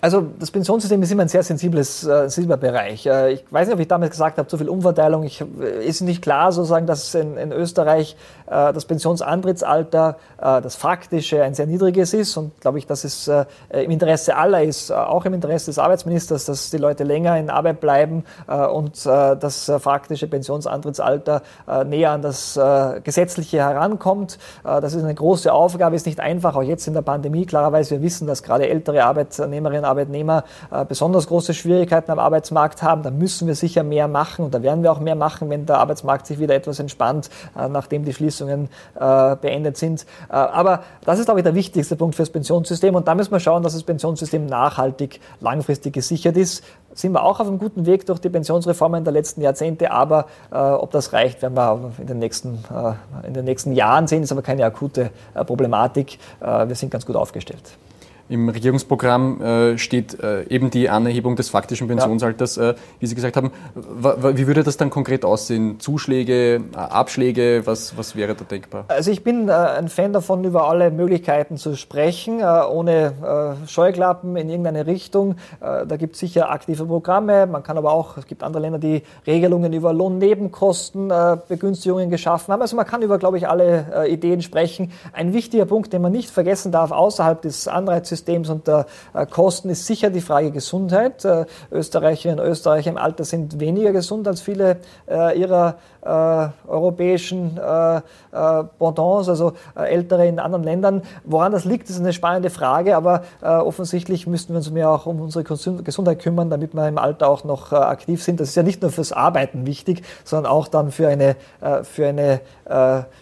Also 0.04 0.26
das 0.40 0.50
Pensionssystem 0.50 1.02
ist 1.04 1.12
immer 1.12 1.22
ein 1.22 1.28
sehr 1.28 1.44
sensibles, 1.44 2.04
äh, 2.04 2.28
sensibler 2.28 2.58
Bereich. 2.58 3.06
Äh, 3.06 3.34
ich 3.34 3.46
weiß 3.52 3.68
nicht, 3.68 3.76
ob 3.76 3.80
ich 3.80 3.88
damals 3.88 4.10
gesagt 4.10 4.40
habe, 4.40 4.48
zu 4.48 4.58
viel 4.58 4.68
Umverteilung. 4.68 5.22
Ich, 5.24 5.42
äh, 5.42 5.86
ist 5.86 6.02
nicht 6.02 6.24
klar, 6.24 6.52
sozusagen, 6.52 6.88
dass 6.88 7.14
in, 7.14 7.38
in 7.38 7.52
Österreich 7.52 8.16
äh, 8.48 8.74
das 8.74 8.86
Pensionsantrittsalter, 8.86 10.18
äh, 10.40 10.60
das 10.62 10.76
faktische, 10.76 11.44
ein 11.44 11.54
sehr 11.54 11.68
niedriges 11.68 12.16
ist. 12.16 12.36
Und 12.36 12.60
glaube 12.62 12.80
ich, 12.80 12.88
dass 12.88 13.04
es 13.04 13.28
äh, 13.28 13.46
im 13.70 13.92
Interesse 13.92 14.36
aller 14.36 14.64
ist, 14.64 14.90
äh, 14.90 14.94
auch 14.94 15.26
im 15.26 15.36
Interesse 15.36 15.68
des 15.68 15.78
Arbeitsministers, 15.78 16.46
dass 16.46 16.72
die 16.72 16.78
Leute 16.78 17.04
länger 17.04 17.38
in 17.38 17.52
Arbeit 17.52 17.80
bleiben 17.80 18.24
äh, 18.48 18.66
und 18.66 19.06
äh, 19.06 19.38
das 19.38 19.70
äh, 19.70 19.80
faktische 19.80 20.26
Pensionsantrittsalter 20.28 21.44
äh, 21.68 21.84
näher 21.84 22.10
an 22.10 22.24
das 22.24 22.58
äh, 22.58 23.02
Gesetzliche 23.04 23.58
herankommt. 23.58 24.40
Äh, 24.64 24.82
das 24.82 24.96
ist 24.96 25.04
eine 25.04 25.14
große 25.14 25.54
Aufgabe, 25.54 25.96
ist 25.96 26.08
nicht 26.08 26.20
einfach, 26.20 26.56
auch 26.56 26.64
jetzt 26.64 26.88
in 26.88 26.96
der 26.96 27.04
Pandemie. 27.04 27.46
Klarerweise, 27.46 27.92
wir 27.92 28.02
wissen, 28.02 28.26
dass 28.26 28.42
gerade 28.42 28.68
ältere 28.68 29.04
Arbeitnehmerinnen 29.04 29.91
Arbeitnehmer 29.92 30.44
äh, 30.72 30.86
besonders 30.86 31.28
große 31.28 31.54
Schwierigkeiten 31.54 32.12
am 32.12 32.20
Arbeitsmarkt 32.20 32.82
haben. 32.82 33.04
Da 33.04 33.12
müssen 33.12 33.48
wir 33.48 33.56
sicher 33.56 33.84
mehr 33.84 34.08
machen 34.08 34.46
und 34.46 34.54
da 34.54 34.64
werden 34.64 34.84
wir 34.84 34.92
auch 34.92 35.00
mehr 35.00 35.16
machen, 35.16 35.50
wenn 35.50 35.66
der 35.66 35.78
Arbeitsmarkt 35.78 36.26
sich 36.28 36.40
wieder 36.40 36.56
etwas 36.56 36.80
entspannt, 36.80 37.30
äh, 37.58 37.68
nachdem 37.68 38.06
die 38.06 38.14
Schließungen 38.14 38.70
äh, 38.96 39.36
beendet 39.36 39.78
sind. 39.78 40.06
aber 40.30 40.84
das 41.04 41.20
ist, 41.20 41.26
glaube 41.26 41.40
ich, 41.40 41.44
der 41.44 41.56
wichtigste 41.56 41.96
Punkt 41.96 42.16
fürs 42.16 42.30
Pensionssystem 42.30 42.96
und 42.96 43.08
da 43.08 43.16
müssen 43.16 43.32
wir 43.32 43.40
schauen, 43.40 43.64
dass 43.64 43.74
das 43.74 43.84
Pensionssystem 43.84 44.46
nachhaltig, 44.46 45.20
langfristig 45.40 45.94
gesichert 45.94 46.38
ist. 46.38 46.64
Sind 46.94 47.14
wir 47.14 47.24
auch 47.24 47.40
auf 47.40 47.48
einem 47.48 47.60
guten 47.60 47.86
Weg 47.86 48.06
durch 48.06 48.20
die 48.20 48.30
Pensionsreformen 48.30 49.04
der 49.04 49.14
letzten 49.14 49.42
Jahrzehnte, 49.42 49.92
aber 49.92 50.26
ob 50.52 50.92
das 50.92 51.14
reicht, 51.14 51.42
werden 51.42 51.56
wir 51.56 51.92
in 52.00 52.08
den 52.08 52.20
nächsten, 52.20 52.64
in 53.26 53.34
den 53.34 53.46
nächsten 53.46 53.74
Jahren 53.74 54.08
sehen, 54.08 54.24
ist 54.24 54.32
aber 54.32 54.42
keine 54.42 54.66
akute 54.66 55.12
Problematik. 55.46 56.20
wir 56.40 56.76
sind 56.76 56.92
ganz 56.92 57.06
gut 57.06 57.16
aufgestellt. 57.16 57.78
Im 58.32 58.48
Regierungsprogramm 58.48 59.42
äh, 59.42 59.78
steht 59.78 60.18
äh, 60.24 60.44
eben 60.44 60.70
die 60.70 60.90
Anerhebung 60.90 61.36
des 61.36 61.50
faktischen 61.50 61.90
Pensionsalters, 61.90 62.56
ja. 62.56 62.70
äh, 62.70 62.76
wie 63.02 63.06
Sie 63.06 63.14
gesagt 63.14 63.36
haben. 63.36 63.52
Wie 63.76 64.48
würde 64.48 64.64
das 64.64 64.78
dann 64.78 64.90
konkret 64.90 65.26
aussehen? 65.26 65.82
Zuschläge, 65.82 66.56
äh, 66.56 66.62
Abschläge, 66.78 67.64
was, 67.66 67.98
was 67.98 68.16
wäre 68.16 68.34
da 68.34 68.46
denkbar? 68.46 68.86
Also 68.88 69.12
ich 69.12 69.26
bin 69.26 69.50
äh, 69.50 69.52
ein 69.52 69.90
Fan 69.90 70.14
davon, 70.14 70.46
über 70.46 70.70
alle 70.70 70.92
Möglichkeiten 70.92 71.58
zu 71.58 71.76
sprechen, 71.76 72.40
äh, 72.40 72.44
ohne 72.72 73.58
Scheuklappen 73.68 74.38
in 74.38 74.50
irgendeine 74.50 74.86
Richtung. 74.86 75.36
da 75.60 75.98
gibt 75.98 76.14
es 76.14 76.20
sicher 76.20 76.50
aktive 76.50 76.86
Programme, 76.86 77.48
man 77.48 77.64
kann 77.64 77.78
aber 77.78 77.92
auch, 77.92 78.18
es 78.18 78.28
gibt 78.28 78.44
andere 78.44 78.62
Länder, 78.62 78.80
die 78.80 79.04
Regelungen 79.28 79.74
über 79.74 79.92
Lohnnebenkosten, 79.92 81.12
Begünstigungen 81.48 82.10
geschaffen 82.10 82.54
haben. 82.54 82.62
Also 82.62 82.76
man 82.76 82.86
kann 82.86 83.02
über, 83.02 83.18
glaube 83.18 83.38
ich, 83.38 83.48
alle 83.48 84.08
Ideen 84.08 84.42
sprechen. 84.42 84.92
Ein 85.14 85.34
wichtiger 85.34 85.66
Punkt, 85.66 85.92
den 85.94 86.02
man 86.02 86.12
nicht 86.12 86.30
vergessen 86.30 86.72
darf, 86.72 86.92
außerhalb 86.92 87.42
des 87.42 87.68
Anreizsystems, 87.68 88.21
Gesundheitssystems 88.22 88.50
und 88.50 88.68
der 88.68 88.86
äh, 89.14 89.26
Kosten 89.26 89.70
ist 89.70 89.86
sicher 89.86 90.10
die 90.10 90.22
Frage 90.22 90.52
Gesundheit. 90.52 91.26
Äh, 91.26 91.46
Österreicherinnen 91.72 92.40
und 92.40 92.52
Österreicher 92.52 92.90
im 92.90 92.98
Alter 92.98 93.24
sind 93.24 93.60
weniger 93.60 93.92
gesund 93.92 94.28
als 94.28 94.42
viele 94.42 94.78
äh, 95.10 95.40
ihrer 95.40 95.76
europäischen 96.04 97.60
Pendants, 98.80 99.30
also 99.30 99.54
Ältere 99.76 100.26
in 100.26 100.40
anderen 100.40 100.64
Ländern. 100.64 101.04
Woran 101.26 101.52
das 101.52 101.64
liegt, 101.64 101.92
ist 101.92 102.00
eine 102.00 102.12
spannende 102.12 102.50
Frage, 102.50 102.96
aber 102.96 103.22
offensichtlich 103.40 104.26
müssten 104.26 104.54
wir 104.54 104.58
uns 104.58 104.72
mehr 104.72 104.90
auch 104.90 105.06
um 105.06 105.22
unsere 105.22 105.44
Gesundheit 105.44 106.18
kümmern, 106.18 106.50
damit 106.50 106.74
wir 106.74 106.88
im 106.88 106.98
Alter 106.98 107.30
auch 107.30 107.44
noch 107.44 107.72
aktiv 107.72 108.24
sind. 108.24 108.40
Das 108.40 108.50
ist 108.50 108.56
ja 108.56 108.64
nicht 108.64 108.82
nur 108.82 108.90
fürs 108.90 109.12
Arbeiten 109.12 109.68
wichtig, 109.68 110.02
sondern 110.24 110.52
auch 110.52 110.68
dann 110.68 110.90
für 110.90 111.08
eine, 111.08 111.36
für 111.84 112.08
eine 112.08 112.42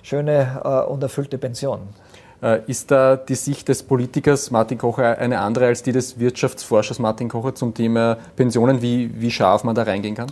schöne 0.01 0.85
und 0.87 1.03
erfüllte 1.03 1.37
Pension. 1.37 1.81
Äh, 2.41 2.61
ist 2.67 2.89
da 2.89 3.17
die 3.17 3.35
Sicht 3.35 3.67
des 3.67 3.83
Politikers 3.83 4.49
Martin 4.49 4.77
Kocher 4.77 5.17
eine 5.17 5.39
andere 5.39 5.65
als 5.67 5.83
die 5.83 5.91
des 5.91 6.19
Wirtschaftsforschers 6.19 6.97
Martin 6.97 7.27
Kocher 7.27 7.53
zum 7.53 7.73
Thema 7.73 8.17
Pensionen, 8.37 8.81
wie, 8.81 9.11
wie 9.19 9.29
scharf 9.29 9.65
man 9.65 9.75
da 9.75 9.83
reingehen 9.83 10.15
kann? 10.15 10.31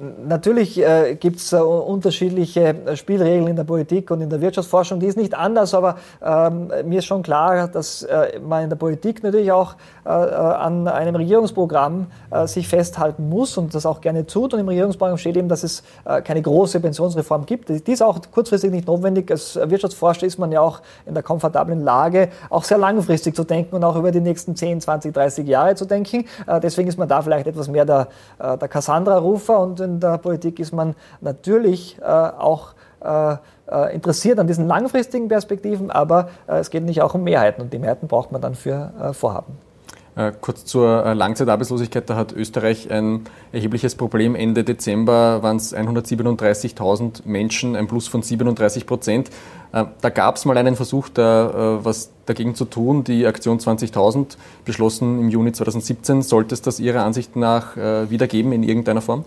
Natürlich 0.00 0.78
äh, 0.80 1.16
gibt 1.16 1.38
es 1.38 1.52
äh, 1.52 1.56
unterschiedliche 1.56 2.74
Spielregeln 2.94 3.48
in 3.48 3.56
der 3.56 3.64
Politik 3.64 4.10
und 4.10 4.20
in 4.20 4.30
der 4.30 4.40
Wirtschaftsforschung. 4.40 5.00
Die 5.00 5.06
ist 5.06 5.16
nicht 5.16 5.34
anders, 5.34 5.74
aber 5.74 5.96
ähm, 6.22 6.70
mir 6.84 7.00
ist 7.00 7.06
schon 7.06 7.22
klar, 7.22 7.66
dass 7.66 8.04
äh, 8.04 8.38
man 8.38 8.64
in 8.64 8.68
der 8.68 8.76
Politik 8.76 9.22
natürlich 9.24 9.50
auch 9.50 9.74
äh, 10.04 10.10
äh 10.10 10.34
an 10.58 10.86
einem 10.86 11.16
Regierungsprogramm 11.16 12.06
äh, 12.30 12.46
sich 12.46 12.68
festhalten 12.68 13.28
muss 13.28 13.56
und 13.58 13.74
das 13.74 13.86
auch 13.86 14.00
gerne 14.00 14.26
tut. 14.26 14.54
Und 14.54 14.60
im 14.60 14.68
Regierungsprogramm 14.68 15.18
steht 15.18 15.36
eben, 15.36 15.48
dass 15.48 15.62
es 15.62 15.82
keine 16.24 16.42
große 16.42 16.80
Pensionsreform 16.80 17.46
gibt. 17.46 17.68
Die 17.68 17.92
ist 17.92 18.02
auch 18.02 18.18
kurzfristig 18.32 18.70
nicht 18.70 18.86
notwendig. 18.86 19.30
Als 19.30 19.56
Wirtschaftsforscher 19.56 20.26
ist 20.26 20.38
man 20.38 20.52
ja 20.52 20.60
auch 20.60 20.80
in 21.06 21.14
der 21.14 21.22
komfortablen 21.22 21.82
Lage, 21.82 22.28
auch 22.50 22.64
sehr 22.64 22.78
langfristig 22.78 23.34
zu 23.34 23.44
denken 23.44 23.76
und 23.76 23.84
auch 23.84 23.96
über 23.96 24.10
die 24.10 24.20
nächsten 24.20 24.56
10, 24.56 24.80
20, 24.80 25.14
30 25.14 25.46
Jahre 25.46 25.74
zu 25.74 25.84
denken. 25.84 26.24
deswegen 26.62 26.88
ist 26.88 26.98
man 26.98 27.08
da 27.08 27.22
vielleicht 27.22 27.46
etwas 27.46 27.68
mehr 27.68 27.84
der, 27.84 28.08
der 28.38 28.68
Cassandra-Rufer 28.68 29.58
und 29.58 29.80
in 29.88 30.00
der 30.00 30.18
Politik 30.18 30.60
ist 30.60 30.72
man 30.72 30.94
natürlich 31.20 31.98
äh, 32.00 32.04
auch 32.04 32.74
äh, 33.00 33.36
äh, 33.70 33.94
interessiert 33.94 34.38
an 34.38 34.46
diesen 34.46 34.66
langfristigen 34.66 35.28
Perspektiven, 35.28 35.90
aber 35.90 36.30
es 36.46 36.70
geht 36.70 36.84
nicht 36.84 37.02
auch 37.02 37.14
um 37.14 37.22
Mehrheiten 37.22 37.62
und 37.62 37.72
die 37.72 37.78
Mehrheiten 37.78 38.08
braucht 38.08 38.32
man 38.32 38.40
dann 38.40 38.54
für 38.54 39.12
Vorhaben. 39.12 39.58
Kurz 40.40 40.64
zur 40.64 41.14
Langzeitarbeitslosigkeit, 41.14 42.10
da 42.10 42.16
hat 42.16 42.32
Österreich 42.32 42.90
ein 42.90 43.24
erhebliches 43.52 43.94
Problem. 43.94 44.34
Ende 44.34 44.64
Dezember 44.64 45.44
waren 45.44 45.58
es 45.58 45.76
137.000 45.76 47.20
Menschen, 47.24 47.76
ein 47.76 47.86
Plus 47.86 48.08
von 48.08 48.22
37 48.22 48.84
Prozent. 48.84 49.30
Da 49.70 50.10
gab 50.10 50.34
es 50.34 50.44
mal 50.44 50.58
einen 50.58 50.74
Versuch, 50.74 51.08
da 51.08 51.78
was 51.84 52.10
dagegen 52.26 52.56
zu 52.56 52.64
tun. 52.64 53.04
Die 53.04 53.26
Aktion 53.26 53.60
20.000, 53.60 54.38
beschlossen 54.64 55.20
im 55.20 55.28
Juni 55.28 55.52
2017. 55.52 56.22
Sollte 56.22 56.54
es 56.54 56.62
das 56.62 56.80
Ihrer 56.80 57.04
Ansicht 57.04 57.36
nach 57.36 57.76
wieder 57.76 58.26
geben 58.26 58.50
in 58.50 58.64
irgendeiner 58.64 59.02
Form? 59.02 59.24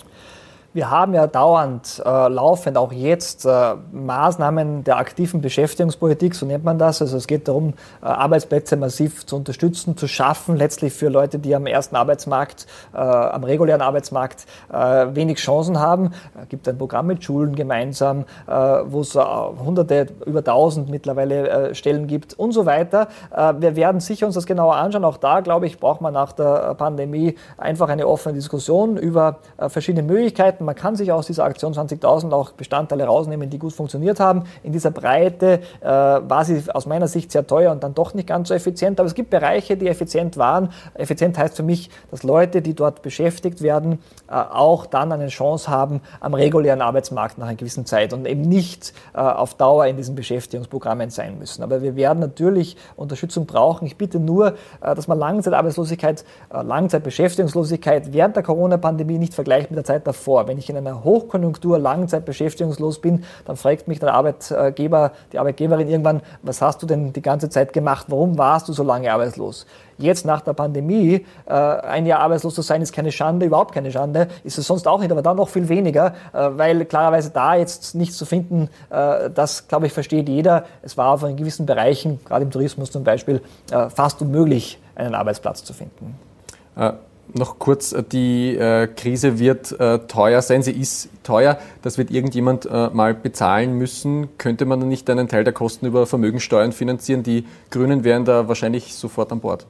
Wir 0.74 0.90
haben 0.90 1.14
ja 1.14 1.28
dauernd, 1.28 2.02
äh, 2.06 2.30
laufend, 2.30 2.78
auch 2.78 2.94
jetzt, 2.94 3.46
äh, 3.46 3.76
Maßnahmen 3.92 4.86
der 4.86 5.00
aktiven 5.00 5.42
Beschäftigungspolitik, 5.42 6.34
so 6.34 6.46
nennt 6.46 6.64
man 6.64 6.80
das. 6.80 7.02
Also 7.02 7.18
es 7.18 7.28
geht 7.28 7.50
darum, 7.50 7.74
äh, 8.02 8.06
Arbeitsplätze 8.06 8.78
massiv 8.78 9.26
zu 9.26 9.36
unterstützen, 9.36 9.98
zu 9.98 10.08
schaffen, 10.08 10.56
letztlich 10.56 10.94
für 10.94 11.10
Leute, 11.10 11.40
die 11.40 11.54
am 11.56 11.66
ersten 11.66 11.98
Arbeitsmarkt, 11.98 12.68
äh, 12.94 13.00
am 13.00 13.44
regulären 13.44 13.82
Arbeitsmarkt 13.82 14.46
äh, 14.72 15.08
wenig 15.14 15.40
Chancen 15.40 15.78
haben. 15.78 16.12
Es 16.42 16.48
gibt 16.48 16.70
ein 16.70 16.78
Programm 16.78 17.08
mit 17.08 17.22
Schulen 17.22 17.54
gemeinsam, 17.54 18.24
äh, 18.48 18.54
wo 18.54 19.02
es 19.02 19.14
hunderte, 19.14 20.08
über 20.26 20.42
tausend 20.42 20.90
mittlerweile 20.90 21.76
Stellen 21.76 22.08
gibt 22.08 22.34
und 22.40 22.54
so 22.54 22.66
weiter. 22.66 23.10
wir 23.32 23.76
werden 23.76 24.00
sicher 24.00 24.26
uns 24.26 24.36
das 24.36 24.46
genauer 24.46 24.76
anschauen. 24.76 25.04
Auch 25.04 25.18
da, 25.18 25.42
glaube 25.42 25.66
ich, 25.66 25.80
braucht 25.80 26.02
man 26.02 26.14
nach 26.14 26.32
der 26.32 26.76
Pandemie 26.76 27.36
einfach 27.58 27.90
eine 27.90 28.08
offene 28.08 28.36
Diskussion 28.36 28.98
über 28.98 29.40
verschiedene 29.68 30.04
Möglichkeiten 30.04 30.61
Möglichkeiten. 30.62 30.66
Man 30.66 30.76
kann 30.76 30.96
sich 30.96 31.12
aus 31.12 31.28
dieser 31.28 31.44
Aktion 31.44 31.74
20.000 31.74 32.32
auch 32.32 32.52
Bestandteile 32.52 33.06
rausnehmen, 33.06 33.50
die 33.50 33.60
gut 33.60 33.74
funktioniert 33.74 34.20
haben. 34.20 34.44
In 34.64 34.72
dieser 34.72 34.92
Breite 34.92 35.62
äh, 35.82 35.86
war 35.86 36.46
sie 36.46 36.64
aus 36.74 36.86
meiner 36.86 37.08
Sicht 37.08 37.32
sehr 37.32 37.46
teuer 37.46 37.72
und 37.72 37.84
dann 37.84 37.94
doch 37.94 38.14
nicht 38.14 38.28
ganz 38.28 38.50
so 38.50 38.54
effizient. 38.54 39.00
Aber 39.00 39.08
es 39.08 39.16
gibt 39.16 39.30
Bereiche, 39.30 39.78
die 39.78 39.88
effizient 39.88 40.38
waren. 40.38 40.70
Effizient 40.94 41.38
heißt 41.38 41.56
für 41.56 41.64
mich, 41.64 41.90
dass 42.10 42.24
Leute, 42.24 42.62
die 42.62 42.74
dort 42.74 43.02
beschäftigt 43.02 43.62
werden, 43.62 44.00
äh, 44.30 44.34
auch 44.34 44.86
dann 44.86 45.12
eine 45.12 45.28
Chance 45.28 45.70
haben 45.70 46.02
am 46.20 46.34
regulären 46.34 46.82
Arbeitsmarkt 46.82 47.38
nach 47.38 47.48
einer 47.48 47.56
gewissen 47.56 47.86
Zeit 47.86 48.14
und 48.14 48.28
eben 48.28 48.42
nicht 48.42 48.94
äh, 49.14 49.20
auf 49.20 49.56
Dauer 49.56 49.86
in 49.88 49.98
diesen 49.98 50.16
Beschäftigungsprogrammen 50.16 51.10
sein 51.10 51.38
müssen. 51.38 51.64
Aber 51.64 51.82
wir 51.82 51.96
werden 51.96 52.20
natürlich 52.20 52.78
Unterstützung 52.96 53.46
brauchen. 53.46 53.86
Ich 53.86 53.98
bitte 53.98 54.20
nur, 54.20 54.54
äh, 54.82 54.96
dass 54.96 55.08
man 55.08 55.18
Langzeitarbeitslosigkeit, 55.20 56.24
äh, 56.54 56.62
Langzeitbeschäftigungslosigkeit 56.62 58.14
während 58.14 58.36
der 58.36 58.44
Corona-Pandemie 58.44 59.18
nicht 59.18 59.34
vergleicht 59.34 59.72
mit 59.72 59.78
der 59.78 59.86
Zeit 59.86 60.08
davor. 60.08 60.48
Wenn 60.52 60.58
ich 60.58 60.70
in 60.70 60.76
einer 60.76 61.06
Hochkonjunktur 61.06 61.80
Langzeit 61.80 62.26
beschäftigungslos 62.26 63.00
bin, 63.00 63.24
dann 63.46 63.56
fragt 63.56 63.88
mich 63.88 64.02
der 64.02 64.14
Arbeitgeber, 64.14 65.14
die 65.32 65.40
Arbeitgeberin 65.40 65.88
irgendwann, 65.88 66.22
was 66.42 66.62
hast 66.62 66.84
du 66.84 66.86
denn 66.86 67.14
die 67.14 67.22
ganze 67.22 67.48
Zeit 67.48 67.72
gemacht? 67.72 68.08
Warum 68.10 68.38
warst 68.38 68.68
du 68.68 68.74
so 68.74 68.84
lange 68.84 69.14
arbeitslos? 69.14 69.66
Jetzt 69.98 70.26
nach 70.26 70.42
der 70.42 70.52
Pandemie, 70.52 71.26
äh, 71.46 71.54
ein 71.54 72.06
Jahr 72.06 72.20
arbeitslos 72.20 72.54
zu 72.56 72.64
sein, 72.64 72.82
ist 72.82 72.92
keine 72.92 73.14
Schande, 73.14 73.46
überhaupt 73.46 73.74
keine 73.74 73.94
Schande, 73.94 74.28
ist 74.44 74.58
es 74.58 74.68
sonst 74.68 74.90
auch 74.90 75.00
nicht, 75.00 75.10
aber 75.10 75.22
dann 75.22 75.38
noch 75.38 75.48
viel 75.48 75.70
weniger, 75.70 76.16
äh, 76.34 76.50
weil 76.52 76.84
klarerweise 76.84 77.30
da 77.30 77.56
jetzt 77.56 77.96
nichts 77.96 78.18
zu 78.18 78.26
finden, 78.26 78.68
äh, 78.90 79.30
das, 79.30 79.70
glaube 79.70 79.86
ich, 79.86 79.94
versteht 79.94 80.28
jeder. 80.28 80.66
Es 80.82 80.98
war 80.98 81.14
auf 81.14 81.24
in 81.24 81.38
gewissen 81.38 81.66
Bereichen, 81.66 82.20
gerade 82.26 82.44
im 82.44 82.52
Tourismus 82.52 82.92
zum 82.92 83.06
Beispiel, 83.06 83.42
fast 83.96 84.22
unmöglich, 84.22 84.82
einen 84.96 85.16
Arbeitsplatz 85.16 85.64
zu 85.64 85.72
finden 85.72 86.20
noch 87.34 87.60
kurz, 87.60 87.92
äh, 87.92 88.04
die 88.04 88.56
äh, 88.56 88.88
Krise 88.88 89.40
wird 89.40 89.80
äh, 89.80 90.00
teuer 90.00 90.42
sein, 90.42 90.64
sie 90.64 90.72
ist 90.72 91.10
teuer, 91.24 91.58
das 91.82 91.98
wird 91.98 92.12
irgendjemand 92.12 92.66
äh, 92.66 92.90
mal 92.90 93.14
bezahlen 93.14 93.78
müssen. 93.78 94.30
Könnte 94.38 94.66
man 94.66 94.88
nicht 94.88 95.10
einen 95.10 95.28
Teil 95.28 95.44
der 95.44 95.54
Kosten 95.54 95.86
über 95.86 96.06
Vermögensteuern 96.06 96.72
finanzieren? 96.72 97.24
Die 97.24 97.46
Grünen 97.70 98.04
wären 98.04 98.26
da 98.26 98.48
wahrscheinlich 98.48 98.96
sofort 98.96 99.32
an 99.32 99.40
Bord. 99.40 99.66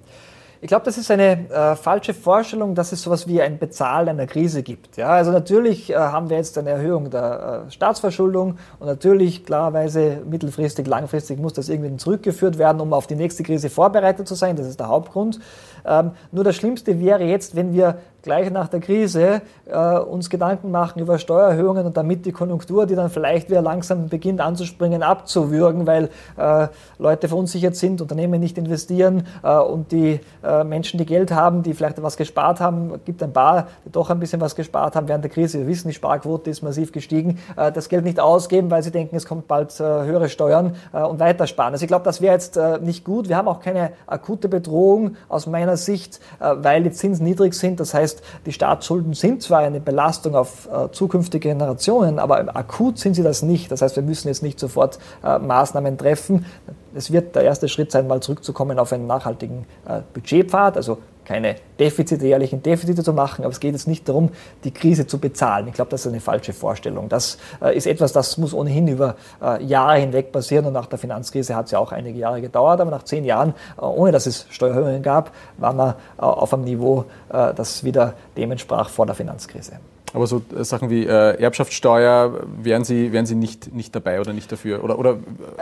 Ich 0.63 0.67
glaube, 0.67 0.86
das 0.86 1.00
ist 1.00 1.10
eine 1.10 1.50
äh, 1.50 1.76
falsche 1.76 2.13
Vorstellung, 2.13 2.76
dass 2.76 2.91
es 2.91 3.02
sowas 3.02 3.28
wie 3.28 3.41
ein 3.41 3.58
Bezahlen 3.58 4.10
einer 4.10 4.28
Krise 4.28 4.62
gibt. 4.62 4.95
Ja, 4.95 5.08
also 5.08 5.32
natürlich 5.32 5.89
äh, 5.89 5.95
haben 5.95 6.30
wir 6.30 6.38
jetzt 6.38 6.56
eine 6.56 6.69
Erhöhung 6.69 7.10
der 7.10 7.65
äh, 7.67 7.71
Staatsverschuldung 7.71 8.60
und 8.78 8.86
natürlich 8.86 9.43
klarerweise 9.43 10.21
mittelfristig, 10.24 10.86
langfristig 10.86 11.39
muss 11.39 11.54
das 11.54 11.67
irgendwie 11.67 11.97
zurückgeführt 11.97 12.60
werden, 12.60 12.80
um 12.80 12.93
auf 12.93 13.08
die 13.08 13.15
nächste 13.15 13.41
Krise 13.41 13.71
vorbereitet 13.71 14.28
zu 14.28 14.36
sein. 14.36 14.56
Das 14.56 14.67
ist 14.67 14.80
der 14.80 14.88
Hauptgrund. 14.88 15.39
Ähm, 15.85 16.11
nur 16.31 16.43
das 16.43 16.55
Schlimmste 16.55 16.99
wäre 16.99 17.23
jetzt, 17.23 17.55
wenn 17.55 17.73
wir 17.73 17.97
gleich 18.21 18.51
nach 18.51 18.67
der 18.67 18.79
Krise 18.79 19.41
äh, 19.65 19.97
uns 19.99 20.29
Gedanken 20.29 20.71
machen 20.71 21.01
über 21.01 21.17
Steuererhöhungen 21.17 21.85
und 21.85 21.97
damit 21.97 22.25
die 22.25 22.31
Konjunktur, 22.31 22.85
die 22.85 22.95
dann 22.95 23.09
vielleicht 23.09 23.49
wieder 23.49 23.61
langsam 23.61 24.09
beginnt 24.09 24.41
anzuspringen, 24.41 25.03
abzuwürgen, 25.03 25.87
weil 25.87 26.09
äh, 26.37 26.67
Leute 26.99 27.27
verunsichert 27.27 27.75
sind, 27.75 28.01
Unternehmen 28.01 28.39
nicht 28.39 28.57
investieren 28.57 29.25
äh, 29.43 29.57
und 29.57 29.91
die 29.91 30.19
äh, 30.43 30.63
Menschen, 30.63 30.97
die 30.97 31.05
Geld 31.05 31.31
haben, 31.31 31.63
die 31.63 31.73
vielleicht 31.73 31.97
etwas 31.97 32.17
gespart 32.17 32.59
haben, 32.59 32.99
gibt 33.05 33.23
ein 33.23 33.33
paar, 33.33 33.67
die 33.85 33.91
doch 33.91 34.09
ein 34.09 34.19
bisschen 34.19 34.41
was 34.41 34.55
gespart 34.55 34.95
haben 34.95 35.07
während 35.07 35.23
der 35.23 35.31
Krise. 35.31 35.59
Wir 35.59 35.67
wissen, 35.67 35.87
die 35.87 35.93
Sparquote 35.93 36.49
ist 36.49 36.61
massiv 36.61 36.91
gestiegen, 36.91 37.39
äh, 37.55 37.71
das 37.71 37.89
Geld 37.89 38.03
nicht 38.03 38.19
ausgeben, 38.19 38.69
weil 38.69 38.83
sie 38.83 38.91
denken, 38.91 39.15
es 39.15 39.25
kommt 39.25 39.47
bald 39.47 39.79
äh, 39.79 39.83
höhere 39.83 40.29
Steuern 40.29 40.75
und 40.91 41.19
weiter 41.19 41.47
sparen. 41.47 41.73
Also 41.73 41.83
ich 41.83 41.87
glaube, 41.87 42.03
das 42.03 42.21
wäre 42.21 42.33
jetzt 42.33 42.59
nicht 42.81 43.05
gut. 43.05 43.29
Wir 43.29 43.37
haben 43.37 43.47
auch 43.47 43.59
keine 43.59 43.91
akute 44.07 44.49
Bedrohung 44.49 45.15
aus 45.29 45.47
meiner 45.47 45.70
meiner 45.71 45.77
Sicht, 45.77 46.19
äh, 46.39 46.55
weil 46.57 46.84
die 46.84 46.91
Zinsen 46.91 47.25
niedrig 47.25 47.53
sind. 47.53 47.79
Das 47.79 47.93
heißt, 47.93 48.21
die 48.45 48.51
Staatsschulden 48.51 49.13
sind 49.13 49.41
zwar 49.41 49.60
eine 49.60 49.79
Belastung 49.79 50.36
auf 50.36 50.67
äh, 50.67 50.91
zukünftige 50.91 51.49
Generationen, 51.49 52.19
aber 52.19 52.55
akut 52.55 52.99
sind 52.99 53.15
sie 53.15 53.23
das 53.23 53.41
nicht. 53.41 53.71
Das 53.71 53.81
heißt, 53.81 53.95
wir 53.95 54.03
müssen 54.03 54.27
jetzt 54.27 54.43
nicht 54.43 54.60
sofort 54.60 54.99
äh, 55.23 55.39
Maßnahmen 55.39 55.97
treffen. 55.97 56.45
Es 56.93 57.12
wird 57.12 57.36
der 57.36 57.43
erste 57.43 57.69
Schritt 57.69 57.91
sein, 57.91 58.07
mal 58.07 58.21
zurückzukommen 58.21 58.77
auf 58.77 58.91
einen 58.91 59.07
nachhaltigen 59.07 59.65
Budgetpfad, 60.13 60.75
also 60.75 60.97
keine 61.25 61.55
Defizite, 61.79 62.25
jährlichen 62.25 62.62
Defizite 62.62 63.03
zu 63.03 63.13
machen, 63.13 63.43
aber 63.43 63.51
es 63.51 63.60
geht 63.60 63.73
jetzt 63.73 63.88
nicht 63.88 64.07
darum, 64.07 64.29
die 64.63 64.71
Krise 64.71 65.07
zu 65.07 65.19
bezahlen. 65.19 65.67
Ich 65.67 65.73
glaube, 65.73 65.91
das 65.91 66.01
ist 66.01 66.12
eine 66.12 66.19
falsche 66.19 66.53
Vorstellung. 66.53 67.10
Das 67.10 67.38
äh, 67.62 67.75
ist 67.75 67.88
etwas, 67.88 68.13
das 68.13 68.38
muss 68.38 68.53
ohnehin 68.53 68.88
über 68.88 69.15
äh, 69.41 69.63
Jahre 69.63 69.99
hinweg 69.99 70.31
passieren 70.31 70.65
und 70.65 70.73
nach 70.73 70.88
der 70.88 70.99
Finanzkrise 70.99 71.55
hat 71.55 71.65
es 71.65 71.71
ja 71.71 71.79
auch 71.79 71.91
einige 71.91 72.17
Jahre 72.17 72.41
gedauert, 72.41 72.81
aber 72.81 72.91
nach 72.91 73.03
zehn 73.03 73.23
Jahren, 73.23 73.53
äh, 73.77 73.81
ohne 73.81 74.12
dass 74.12 74.25
es 74.25 74.45
Steuererhöhungen 74.49 75.03
gab, 75.03 75.31
waren 75.57 75.77
wir 75.77 75.95
äh, 76.17 76.21
auf 76.21 76.53
einem 76.53 76.63
Niveau, 76.63 77.05
äh, 77.29 77.53
das 77.53 77.84
wieder 77.84 78.13
dem 78.38 78.51
entsprach 78.51 78.89
vor 78.89 79.05
der 79.05 79.15
Finanzkrise. 79.15 79.73
Aber 80.13 80.28
so 80.28 80.41
äh, 80.58 80.63
Sachen 80.63 80.89
wie 80.89 81.06
äh, 81.06 81.41
Erbschaftssteuer, 81.41 82.41
wären 82.62 82.84
Sie, 82.84 83.12
wären 83.12 83.26
Sie 83.26 83.36
nicht, 83.36 83.74
nicht 83.74 83.95
dabei 83.95 84.19
oder 84.19 84.34
nicht 84.34 84.52
dafür? 84.52 84.84
Oder, 84.84 85.00
oder 85.00 85.17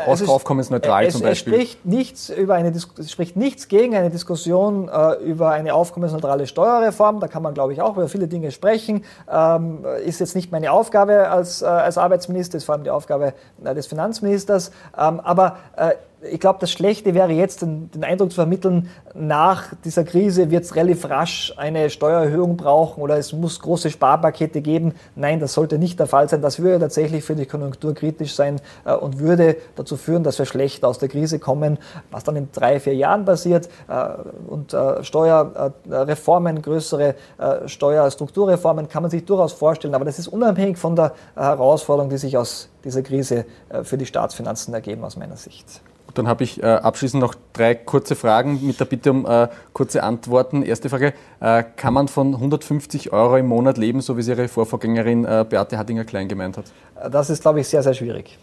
Aufkommensneutral 0.06 1.06
es, 1.06 1.14
zum 1.14 1.22
Beispiel? 1.22 1.54
Es 1.54 1.60
spricht, 1.60 1.86
nichts 1.86 2.30
über 2.30 2.56
eine, 2.56 2.72
es 2.72 3.12
spricht 3.12 3.36
nichts 3.36 3.68
gegen 3.68 3.96
eine 3.96 4.10
Diskussion 4.10 4.90
äh, 4.90 5.14
über 5.24 5.52
eine 5.52 5.74
aufkommensneutrale 5.74 6.48
Steuerreform. 6.48 7.20
Da 7.20 7.28
kann 7.28 7.44
man, 7.44 7.54
glaube 7.54 7.74
ich, 7.74 7.82
auch 7.82 7.96
über 7.96 8.10
viele 8.10 8.28
Dinge 8.28 8.52
sprechen. 8.52 9.04
Ähm, 9.32 9.86
ist 10.06 10.20
jetzt 10.20 10.36
nicht 10.36 10.52
meine 10.52 10.72
Aufgabe 10.72 11.30
als, 11.30 11.62
äh, 11.62 11.66
als 11.66 11.98
Arbeitsminister, 11.98 12.58
ist 12.58 12.64
vor 12.64 12.76
allem 12.76 12.84
die 12.84 12.92
Aufgabe 12.92 13.34
äh, 13.64 13.76
des 13.76 13.88
Finanzministers. 13.88 14.72
Ähm, 14.98 15.20
aber 15.20 15.58
äh, 15.76 15.92
ich 16.22 16.40
glaube, 16.40 16.60
das 16.60 16.72
Schlechte 16.72 17.14
wäre 17.14 17.32
jetzt, 17.32 17.62
den, 17.62 17.90
den, 17.92 18.04
Eindruck 18.04 18.32
zu 18.32 18.36
vermitteln, 18.36 18.90
nach 19.14 19.74
dieser 19.86 20.04
Krise 20.04 20.52
wird 20.52 20.66
es 20.66 20.76
relativ 20.76 21.10
rasch 21.10 21.54
eine 21.58 21.90
Steuererhöhung 21.90 22.58
brauchen 22.58 23.02
oder 23.02 23.18
es 23.18 23.32
muss 23.32 23.60
große 23.60 23.90
Sparpakete 23.90 24.62
geben. 24.62 24.94
Nein, 25.16 25.40
das 25.40 25.54
sollte 25.54 25.78
nicht 25.78 26.00
der 26.00 26.08
Fall 26.08 26.28
sein. 26.28 26.42
Das 26.42 26.60
würde 26.60 26.80
tatsächlich 26.80 27.24
für 27.24 27.36
die 27.36 27.46
Konjunktur 27.46 27.94
kritisch 27.94 28.36
sein 28.36 28.60
äh, 28.86 28.94
und 28.94 29.20
würde 29.20 29.56
dazu 29.76 29.98
führen, 29.98 30.24
dass 30.24 30.38
wir 30.40 30.46
schlecht 30.46 30.84
aus 30.84 31.00
der 31.00 31.10
Krise 31.10 31.40
kommen, 31.40 31.78
was 32.12 32.24
dann 32.24 32.36
in 32.36 32.50
drei, 32.52 32.80
vier 32.80 32.96
Jahren 32.96 33.26
passiert. 33.26 33.70
Äh, 33.88 34.10
und 34.48 34.74
äh, 34.74 35.04
Steuerreformen, 35.04 36.62
größere 36.62 37.16
äh, 37.38 37.68
Steuerstrukturreformen 37.68 38.90
kann 38.90 39.04
man 39.04 39.12
sich 39.12 39.26
durchaus 39.26 39.54
vorstellen. 39.54 39.96
Aber 39.96 40.06
das 40.06 40.20
ist 40.20 40.28
unabhängig 40.28 40.78
von 40.78 40.96
der 40.96 41.14
Herausforderung, 41.36 42.10
die 42.10 42.18
sich 42.18 42.38
aus 42.38 42.70
dieser 42.84 43.04
Krise 43.04 43.46
äh, 43.70 43.84
für 43.84 43.98
die 43.98 44.06
Staatsfinanzen 44.06 44.74
ergeben, 44.74 45.04
aus 45.04 45.16
meiner 45.16 45.38
Sicht. 45.38 45.82
Dann 46.14 46.28
habe 46.28 46.44
ich 46.44 46.62
äh, 46.62 46.66
abschließend 46.66 47.22
noch 47.22 47.36
drei 47.54 47.76
kurze 47.76 48.16
Fragen 48.16 48.66
mit 48.66 48.80
der 48.80 48.86
Bitte 48.86 49.12
um 49.12 49.26
äh, 49.26 49.48
kurze 49.74 50.04
Antworten. 50.04 50.64
Erste 50.64 50.90
Frage, 50.90 51.14
äh, 51.40 51.64
kann 51.76 51.94
man 51.94 52.08
von 52.08 52.34
150 52.36 53.14
Euro 53.14 53.38
im 53.38 53.48
Monat 53.48 53.78
leben, 53.78 54.02
so 54.02 54.18
wie 54.18 54.22
es 54.22 54.28
Ihre 54.28 54.48
Vorvorgängerin 54.48 55.26
äh, 55.26 55.46
Beate 55.48 55.78
Hattinger-Klein 55.78 56.28
gemeint 56.28 56.58
hat? 56.58 56.66
Äh, 57.02 57.10
das 57.10 57.30
ist, 57.30 57.42
glaube 57.42 57.60
ich, 57.60 57.68
sehr, 57.68 57.84
sehr 57.84 57.94
schwierig. 57.94 58.38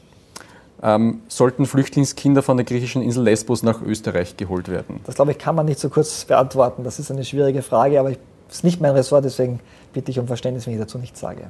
Ähm, 0.82 1.22
sollten 1.28 1.66
Flüchtlingskinder 1.66 2.42
von 2.42 2.58
der 2.58 2.66
griechischen 2.66 3.02
Insel 3.02 3.24
Lesbos 3.24 3.62
nach 3.62 3.80
Österreich 3.82 4.36
geholt 4.36 4.68
werden? 4.68 5.00
Das, 5.04 5.14
glaube 5.14 5.32
ich, 5.32 5.38
kann 5.38 5.54
man 5.54 5.66
nicht 5.66 5.80
so 5.80 5.88
kurz 5.88 6.24
beantworten. 6.26 6.84
Das 6.84 6.98
ist 6.98 7.10
eine 7.10 7.24
schwierige 7.24 7.62
Frage, 7.62 7.98
aber 7.98 8.10
es 8.10 8.18
ist 8.50 8.64
nicht 8.64 8.80
mein 8.80 8.92
Ressort, 8.92 9.24
deswegen 9.24 9.60
bitte 9.92 10.10
ich 10.10 10.18
um 10.18 10.26
Verständnis, 10.26 10.66
wenn 10.66 10.74
ich 10.74 10.80
dazu 10.80 10.98
nichts 10.98 11.20
sage. 11.20 11.48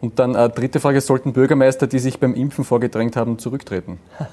Und 0.00 0.18
dann 0.18 0.34
äh, 0.34 0.48
dritte 0.50 0.80
Frage, 0.80 1.00
sollten 1.00 1.32
Bürgermeister, 1.32 1.86
die 1.86 1.98
sich 1.98 2.18
beim 2.18 2.34
Impfen 2.34 2.64
vorgedrängt 2.64 3.16
haben, 3.16 3.38
zurücktreten? 3.38 3.98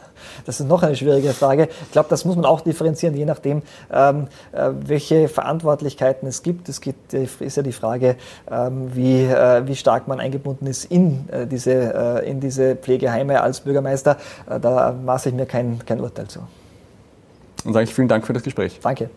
Das 0.46 0.60
ist 0.60 0.68
noch 0.68 0.84
eine 0.84 0.96
schwierige 0.96 1.34
Frage. 1.34 1.68
Ich 1.84 1.92
glaube, 1.92 2.08
das 2.10 2.26
muss 2.26 2.36
man 2.36 2.46
auch 2.46 2.62
differenzieren, 2.62 3.16
je 3.16 3.26
nachdem, 3.26 3.64
ähm, 3.92 4.28
äh, 4.52 4.70
welche 4.86 5.28
Verantwortlichkeiten 5.28 6.28
es 6.28 6.44
gibt. 6.44 6.70
Es 6.70 6.80
gibt, 6.80 7.14
äh, 7.14 7.28
ist 7.40 7.58
ja 7.58 7.64
die 7.64 7.72
Frage, 7.72 8.16
ähm, 8.50 8.96
wie, 8.96 9.24
äh, 9.24 9.68
wie 9.68 9.76
stark 9.76 10.08
man 10.08 10.20
eingebunden 10.20 10.68
ist 10.68 10.86
in, 10.86 11.28
äh, 11.30 11.48
diese, 11.48 12.22
äh, 12.24 12.30
in 12.30 12.40
diese 12.40 12.76
Pflegeheime 12.76 13.42
als 13.42 13.62
Bürgermeister. 13.62 14.18
Da 14.48 14.94
maße 15.04 15.30
ich 15.30 15.36
mir 15.36 15.46
kein, 15.48 15.84
kein 15.86 16.00
Urteil 16.00 16.28
zu. 16.28 16.42
Und 17.66 17.74
sage 17.74 17.86
ich 17.86 17.94
vielen 17.94 18.08
Dank 18.08 18.26
für 18.26 18.34
das 18.34 18.44
Gespräch. 18.44 18.80
Danke. 18.82 19.10